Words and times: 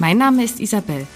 Mein 0.00 0.18
Name 0.18 0.44
ist 0.44 0.60
Isabel. 0.60 1.08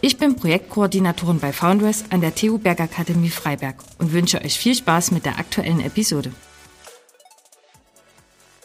Ich 0.00 0.16
bin 0.16 0.34
Projektkoordinatorin 0.34 1.40
bei 1.40 1.52
Foundress 1.52 2.06
an 2.08 2.22
der 2.22 2.34
TU 2.34 2.56
Bergakademie 2.56 3.28
Freiberg 3.28 3.76
und 3.98 4.14
wünsche 4.14 4.40
euch 4.42 4.58
viel 4.58 4.74
Spaß 4.74 5.10
mit 5.10 5.26
der 5.26 5.38
aktuellen 5.38 5.80
Episode. 5.80 6.32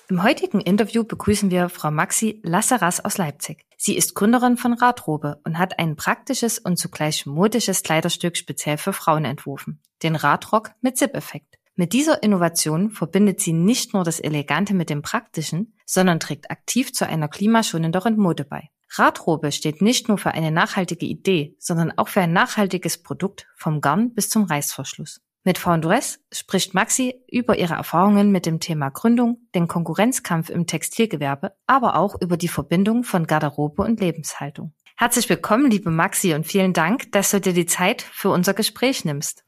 Im 0.08 0.24
heutigen 0.24 0.62
Interview 0.62 1.04
begrüßen 1.04 1.52
wir 1.52 1.68
Frau 1.68 1.92
Maxi 1.92 2.40
Lasseras 2.42 3.04
aus 3.04 3.18
Leipzig. 3.18 3.66
Sie 3.76 3.98
ist 3.98 4.16
Gründerin 4.16 4.56
von 4.56 4.72
Radrobe 4.72 5.42
und 5.44 5.58
hat 5.58 5.78
ein 5.78 5.98
praktisches 5.98 6.58
und 6.58 6.78
zugleich 6.78 7.26
modisches 7.26 7.84
Kleiderstück 7.84 8.38
speziell 8.38 8.78
für 8.78 8.94
Frauen 8.94 9.26
entworfen, 9.26 9.82
den 10.04 10.16
Radrock 10.16 10.72
mit 10.80 10.98
Zip-Effekt. 10.98 11.58
Mit 11.76 11.92
dieser 11.92 12.24
Innovation 12.24 12.92
verbindet 12.92 13.42
sie 13.42 13.52
nicht 13.52 13.94
nur 13.94 14.06
das 14.06 14.22
Elegante 14.22 14.74
mit 14.74 14.90
dem 14.90 15.02
Praktischen, 15.02 15.74
sondern 15.86 16.22
trägt 16.22 16.50
aktiv 16.50 16.94
zu 16.94 17.06
einer 17.06 17.28
klimaschonenderen 17.28 18.16
Mode 18.16 18.46
bei. 18.46 18.70
Radrobe 18.98 19.52
steht 19.52 19.82
nicht 19.82 20.08
nur 20.08 20.18
für 20.18 20.32
eine 20.32 20.52
nachhaltige 20.52 21.06
Idee, 21.06 21.56
sondern 21.60 21.92
auch 21.98 22.08
für 22.08 22.22
ein 22.22 22.34
nachhaltiges 22.34 23.02
Produkt 23.02 23.48
vom 23.56 23.82
Garn 23.82 24.14
bis 24.14 24.30
zum 24.30 24.44
Reißverschluss. 24.44 25.22
Mit 25.44 25.60
Foundress 25.60 26.20
spricht 26.32 26.74
Maxi 26.74 27.22
über 27.30 27.58
ihre 27.58 27.76
Erfahrungen 27.76 28.32
mit 28.32 28.48
dem 28.48 28.60
Thema 28.60 28.90
Gründung, 28.90 29.38
den 29.54 29.68
Konkurrenzkampf 29.68 30.50
im 30.50 30.66
Textilgewerbe, 30.66 31.54
aber 31.68 31.98
auch 31.98 32.20
über 32.20 32.36
die 32.36 32.48
Verbindung 32.48 33.04
von 33.04 33.28
Garderobe 33.28 33.84
und 33.84 34.00
Lebenshaltung. 34.00 34.74
Herzlich 34.98 35.30
willkommen, 35.30 35.70
liebe 35.70 35.92
Maxi, 35.92 36.34
und 36.34 36.48
vielen 36.48 36.74
Dank, 36.74 37.12
dass 37.12 37.30
du 37.32 37.40
dir 37.40 37.54
die 37.54 37.68
Zeit 37.68 38.02
für 38.02 38.30
unser 38.30 38.56
Gespräch 38.56 39.06
nimmst. 39.06 39.44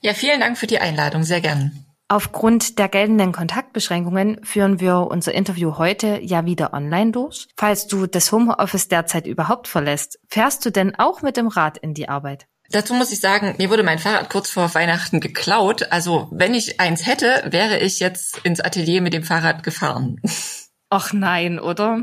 Ja, 0.00 0.14
vielen 0.14 0.40
Dank 0.40 0.56
für 0.56 0.66
die 0.66 0.78
Einladung, 0.78 1.24
sehr 1.24 1.40
gern. 1.40 1.84
Aufgrund 2.08 2.78
der 2.78 2.88
geltenden 2.88 3.32
Kontaktbeschränkungen 3.32 4.44
führen 4.44 4.78
wir 4.78 5.08
unser 5.10 5.32
Interview 5.32 5.78
heute 5.78 6.20
ja 6.22 6.44
wieder 6.44 6.74
online 6.74 7.12
durch. 7.12 7.48
Falls 7.56 7.86
du 7.86 8.06
das 8.06 8.30
Homeoffice 8.30 8.88
derzeit 8.88 9.26
überhaupt 9.26 9.68
verlässt, 9.68 10.18
fährst 10.28 10.64
du 10.66 10.70
denn 10.70 10.94
auch 10.96 11.22
mit 11.22 11.36
dem 11.38 11.48
Rad 11.48 11.78
in 11.78 11.94
die 11.94 12.08
Arbeit? 12.08 12.46
Dazu 12.70 12.94
muss 12.94 13.12
ich 13.12 13.20
sagen, 13.20 13.54
mir 13.58 13.70
wurde 13.70 13.82
mein 13.82 13.98
Fahrrad 13.98 14.30
kurz 14.30 14.50
vor 14.50 14.74
Weihnachten 14.74 15.20
geklaut. 15.20 15.92
Also 15.92 16.28
wenn 16.30 16.54
ich 16.54 16.80
eins 16.80 17.06
hätte, 17.06 17.44
wäre 17.46 17.78
ich 17.78 18.00
jetzt 18.00 18.38
ins 18.38 18.60
Atelier 18.60 19.00
mit 19.00 19.14
dem 19.14 19.22
Fahrrad 19.22 19.62
gefahren. 19.62 20.20
Ach 20.96 21.12
nein, 21.12 21.58
oder? 21.58 22.02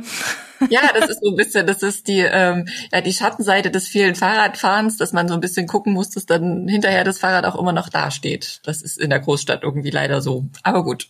Ja, 0.69 0.81
das 0.93 1.09
ist 1.09 1.21
so 1.23 1.29
ein 1.29 1.37
bisschen, 1.37 1.65
das 1.65 1.81
ist 1.81 2.09
die, 2.09 2.19
ähm, 2.19 2.67
ja, 2.91 2.99
die 2.99 3.13
Schattenseite 3.13 3.71
des 3.71 3.87
vielen 3.87 4.15
Fahrradfahrens, 4.15 4.97
dass 4.97 5.13
man 5.13 5.29
so 5.29 5.33
ein 5.33 5.39
bisschen 5.39 5.65
gucken 5.65 5.93
muss, 5.93 6.09
dass 6.09 6.25
dann 6.25 6.67
hinterher 6.67 7.05
das 7.05 7.17
Fahrrad 7.17 7.45
auch 7.45 7.57
immer 7.57 7.71
noch 7.71 7.87
dasteht. 7.87 8.59
Das 8.65 8.81
ist 8.81 8.99
in 8.99 9.09
der 9.09 9.21
Großstadt 9.21 9.63
irgendwie 9.63 9.91
leider 9.91 10.21
so. 10.21 10.45
Aber 10.61 10.83
gut. 10.83 11.07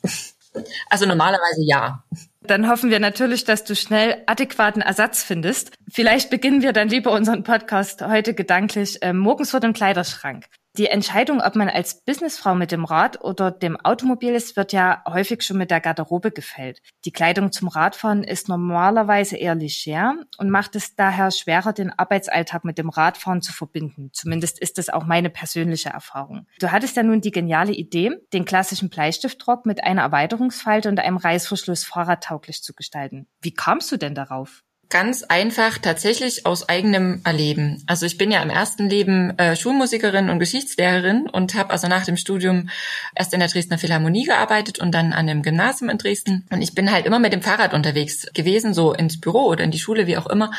Also 0.91 1.07
normalerweise 1.07 1.63
ja. 1.65 2.03
Dann 2.41 2.69
hoffen 2.69 2.91
wir 2.91 2.99
natürlich, 2.99 3.45
dass 3.45 3.63
du 3.63 3.75
schnell 3.75 4.21
adäquaten 4.27 4.83
Ersatz 4.83 5.23
findest. 5.23 5.71
Vielleicht 5.89 6.29
beginnen 6.29 6.61
wir 6.61 6.73
dann 6.73 6.87
lieber 6.87 7.11
unseren 7.13 7.43
Podcast 7.43 8.05
heute 8.05 8.35
gedanklich 8.35 9.01
äh, 9.01 9.11
morgens 9.11 9.49
vor 9.49 9.59
dem 9.59 9.73
Kleiderschrank. 9.73 10.45
Die 10.77 10.87
Entscheidung, 10.87 11.41
ob 11.41 11.57
man 11.57 11.67
als 11.67 12.01
Businessfrau 12.05 12.55
mit 12.55 12.71
dem 12.71 12.85
Rad 12.85 13.21
oder 13.21 13.51
dem 13.51 13.75
Automobil 13.75 14.33
ist, 14.33 14.55
wird 14.55 14.71
ja 14.71 15.03
häufig 15.05 15.41
schon 15.41 15.57
mit 15.57 15.69
der 15.69 15.81
Garderobe 15.81 16.31
gefällt. 16.31 16.81
Die 17.03 17.11
Kleidung 17.11 17.51
zum 17.51 17.67
Radfahren 17.67 18.23
ist 18.23 18.47
normalerweise 18.47 19.35
eher 19.35 19.55
leger 19.55 20.15
und 20.37 20.49
macht 20.49 20.77
es 20.77 20.95
daher 20.95 21.29
schwerer, 21.31 21.73
den 21.73 21.91
Arbeitsalltag 21.91 22.63
mit 22.63 22.77
dem 22.77 22.87
Radfahren 22.87 23.41
zu 23.41 23.51
verbinden. 23.51 24.11
Zumindest 24.13 24.59
ist 24.59 24.77
das 24.77 24.87
auch 24.87 25.05
meine 25.05 25.29
persönliche 25.29 25.89
Erfahrung. 25.89 26.47
Du 26.61 26.71
hattest 26.71 26.95
ja 26.95 27.03
nun 27.03 27.19
die 27.19 27.31
geniale 27.31 27.73
Idee, 27.73 28.11
den 28.31 28.45
klassischen 28.45 28.89
Bleistiftrock 28.89 29.65
mit 29.65 29.83
einer 29.83 30.03
Erweiterungsfalte 30.03 30.87
und 30.87 31.01
einem 31.01 31.17
Reißverschluss 31.17 31.83
fahrradtauglich 31.83 32.63
zu 32.63 32.73
gestalten. 32.73 33.27
Wie 33.41 33.53
kamst 33.53 33.91
du 33.91 33.97
denn 33.97 34.15
darauf? 34.15 34.63
Ganz 34.91 35.23
einfach 35.23 35.77
tatsächlich 35.77 36.45
aus 36.45 36.67
eigenem 36.67 37.21
Erleben. 37.23 37.81
Also 37.87 38.05
ich 38.05 38.17
bin 38.17 38.29
ja 38.29 38.43
im 38.43 38.49
ersten 38.49 38.89
Leben 38.89 39.29
äh, 39.39 39.55
Schulmusikerin 39.55 40.29
und 40.29 40.39
Geschichtslehrerin 40.39 41.29
und 41.29 41.55
habe 41.55 41.69
also 41.69 41.87
nach 41.87 42.03
dem 42.03 42.17
Studium 42.17 42.67
erst 43.15 43.33
in 43.33 43.39
der 43.39 43.47
Dresdner 43.47 43.77
Philharmonie 43.77 44.25
gearbeitet 44.25 44.79
und 44.79 44.91
dann 44.91 45.13
an 45.13 45.27
dem 45.27 45.43
Gymnasium 45.43 45.89
in 45.89 45.97
Dresden. 45.97 46.45
Und 46.51 46.61
ich 46.61 46.75
bin 46.75 46.91
halt 46.91 47.05
immer 47.05 47.19
mit 47.19 47.31
dem 47.31 47.41
Fahrrad 47.41 47.73
unterwegs 47.73 48.27
gewesen, 48.33 48.73
so 48.73 48.91
ins 48.91 49.21
Büro 49.21 49.45
oder 49.45 49.63
in 49.63 49.71
die 49.71 49.79
Schule, 49.79 50.07
wie 50.07 50.17
auch 50.17 50.27
immer. 50.27 50.51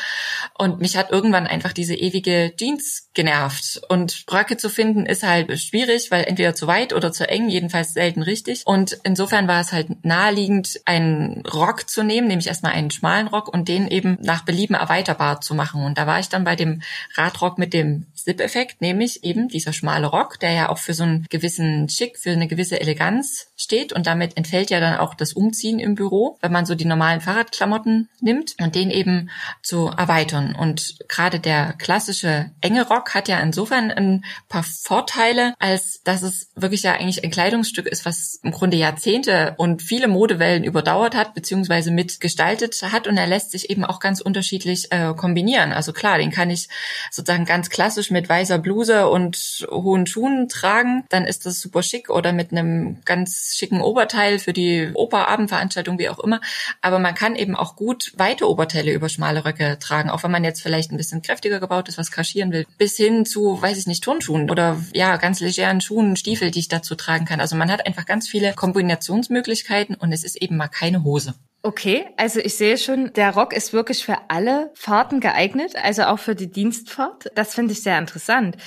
Und 0.57 0.81
mich 0.81 0.97
hat 0.97 1.11
irgendwann 1.11 1.45
einfach 1.45 1.71
diese 1.71 1.93
ewige 1.93 2.53
Jeans 2.57 3.09
genervt. 3.13 3.81
Und 3.89 4.25
Röcke 4.31 4.57
zu 4.57 4.69
finden 4.69 5.05
ist 5.05 5.23
halt 5.23 5.59
schwierig, 5.59 6.11
weil 6.11 6.25
entweder 6.25 6.55
zu 6.55 6.67
weit 6.67 6.93
oder 6.93 7.11
zu 7.11 7.27
eng, 7.29 7.49
jedenfalls 7.49 7.93
selten 7.93 8.21
richtig. 8.21 8.63
Und 8.65 8.97
insofern 9.03 9.47
war 9.47 9.61
es 9.61 9.71
halt 9.71 10.03
naheliegend, 10.03 10.81
einen 10.85 11.45
Rock 11.45 11.89
zu 11.89 12.03
nehmen, 12.03 12.27
nämlich 12.27 12.47
erstmal 12.47 12.73
einen 12.73 12.91
schmalen 12.91 13.27
Rock 13.27 13.53
und 13.53 13.67
den 13.67 13.87
eben 13.87 14.17
nach 14.21 14.43
Belieben 14.43 14.75
erweiterbar 14.75 15.41
zu 15.41 15.55
machen. 15.55 15.83
Und 15.83 15.97
da 15.97 16.07
war 16.07 16.19
ich 16.19 16.29
dann 16.29 16.43
bei 16.43 16.55
dem 16.55 16.81
Radrock 17.15 17.57
mit 17.57 17.73
dem 17.73 18.07
Zip-Effekt, 18.15 18.81
nämlich 18.81 19.23
eben 19.23 19.47
dieser 19.47 19.73
schmale 19.73 20.07
Rock, 20.07 20.39
der 20.39 20.51
ja 20.51 20.69
auch 20.69 20.77
für 20.77 20.93
so 20.93 21.03
einen 21.03 21.25
gewissen 21.29 21.89
Schick, 21.89 22.17
für 22.17 22.31
eine 22.31 22.47
gewisse 22.47 22.79
Eleganz 22.79 23.47
steht 23.55 23.93
und 23.93 24.07
damit 24.07 24.37
entfällt 24.37 24.69
ja 24.69 24.79
dann 24.79 24.97
auch 24.97 25.13
das 25.13 25.33
Umziehen 25.33 25.79
im 25.79 25.95
Büro, 25.95 26.37
wenn 26.41 26.51
man 26.51 26.65
so 26.65 26.75
die 26.75 26.85
normalen 26.85 27.21
Fahrradklamotten 27.21 28.09
nimmt 28.21 28.55
und 28.59 28.75
den 28.75 28.91
eben 28.91 29.29
zu 29.61 29.87
erweitern. 29.87 30.55
Und 30.55 30.97
gerade 31.07 31.39
der 31.39 31.73
klassische 31.73 32.51
enge 32.61 32.87
Rock 32.87 33.02
hat 33.11 33.27
ja 33.27 33.39
insofern 33.39 33.91
ein 33.91 34.25
paar 34.49 34.63
Vorteile, 34.63 35.53
als 35.59 36.01
dass 36.03 36.21
es 36.21 36.49
wirklich 36.55 36.83
ja 36.83 36.93
eigentlich 36.93 37.23
ein 37.23 37.31
Kleidungsstück 37.31 37.87
ist, 37.87 38.05
was 38.05 38.39
im 38.43 38.51
Grunde 38.51 38.77
Jahrzehnte 38.77 39.55
und 39.57 39.81
viele 39.81 40.07
Modewellen 40.07 40.63
überdauert 40.63 41.15
hat, 41.15 41.33
beziehungsweise 41.33 41.91
mitgestaltet 41.91 42.81
hat 42.91 43.07
und 43.07 43.17
er 43.17 43.27
lässt 43.27 43.51
sich 43.51 43.69
eben 43.69 43.85
auch 43.85 43.99
ganz 43.99 44.21
unterschiedlich 44.21 44.91
äh, 44.91 45.13
kombinieren. 45.15 45.73
Also 45.73 45.93
klar, 45.93 46.17
den 46.17 46.31
kann 46.31 46.49
ich 46.49 46.69
sozusagen 47.11 47.45
ganz 47.45 47.69
klassisch 47.69 48.11
mit 48.11 48.29
weißer 48.29 48.59
Bluse 48.59 49.07
und 49.07 49.67
hohen 49.69 50.07
Schuhen 50.07 50.49
tragen, 50.49 51.05
dann 51.09 51.25
ist 51.25 51.45
das 51.45 51.59
super 51.59 51.83
schick 51.83 52.09
oder 52.09 52.33
mit 52.33 52.51
einem 52.51 53.01
ganz 53.05 53.55
schicken 53.55 53.81
Oberteil 53.81 54.39
für 54.39 54.53
die 54.53 54.91
Operabendveranstaltung, 54.93 55.99
wie 55.99 56.09
auch 56.09 56.19
immer. 56.19 56.41
Aber 56.81 56.99
man 56.99 57.15
kann 57.15 57.35
eben 57.35 57.55
auch 57.55 57.75
gut 57.75 58.13
weite 58.15 58.49
Oberteile 58.49 58.93
über 58.93 59.09
schmale 59.09 59.45
Röcke 59.45 59.77
tragen, 59.79 60.09
auch 60.09 60.23
wenn 60.23 60.31
man 60.31 60.43
jetzt 60.43 60.61
vielleicht 60.61 60.91
ein 60.91 60.97
bisschen 60.97 61.21
kräftiger 61.21 61.59
gebaut 61.59 61.89
ist, 61.89 61.97
was 61.97 62.11
kaschieren 62.11 62.51
will, 62.51 62.65
bis 62.77 62.92
hin 62.97 63.25
zu, 63.25 63.61
weiß 63.61 63.77
ich 63.77 63.87
nicht, 63.87 64.03
Turnschuhen 64.03 64.49
oder 64.49 64.81
ja, 64.93 65.17
ganz 65.17 65.39
legeren 65.39 65.81
Schuhen, 65.81 66.15
Stiefel, 66.15 66.51
die 66.51 66.59
ich 66.59 66.67
dazu 66.67 66.95
tragen 66.95 67.25
kann. 67.25 67.41
Also 67.41 67.55
man 67.55 67.71
hat 67.71 67.85
einfach 67.85 68.05
ganz 68.05 68.27
viele 68.27 68.53
Kombinationsmöglichkeiten 68.53 69.95
und 69.95 70.11
es 70.11 70.23
ist 70.23 70.41
eben 70.41 70.57
mal 70.57 70.67
keine 70.67 71.03
Hose. 71.03 71.35
Okay, 71.65 72.05
also 72.17 72.41
ich 72.41 72.55
sehe 72.55 72.77
schon, 72.77 73.13
der 73.13 73.33
Rock 73.33 73.53
ist 73.53 73.71
wirklich 73.71 74.03
für 74.03 74.17
alle 74.29 74.71
Fahrten 74.73 75.21
geeignet, 75.21 75.77
also 75.81 76.03
auch 76.03 76.19
für 76.19 76.35
die 76.35 76.51
Dienstfahrt. 76.51 77.31
Das 77.35 77.55
finde 77.55 77.71
ich 77.71 77.81
sehr 77.81 77.97
interessant. 77.97 78.57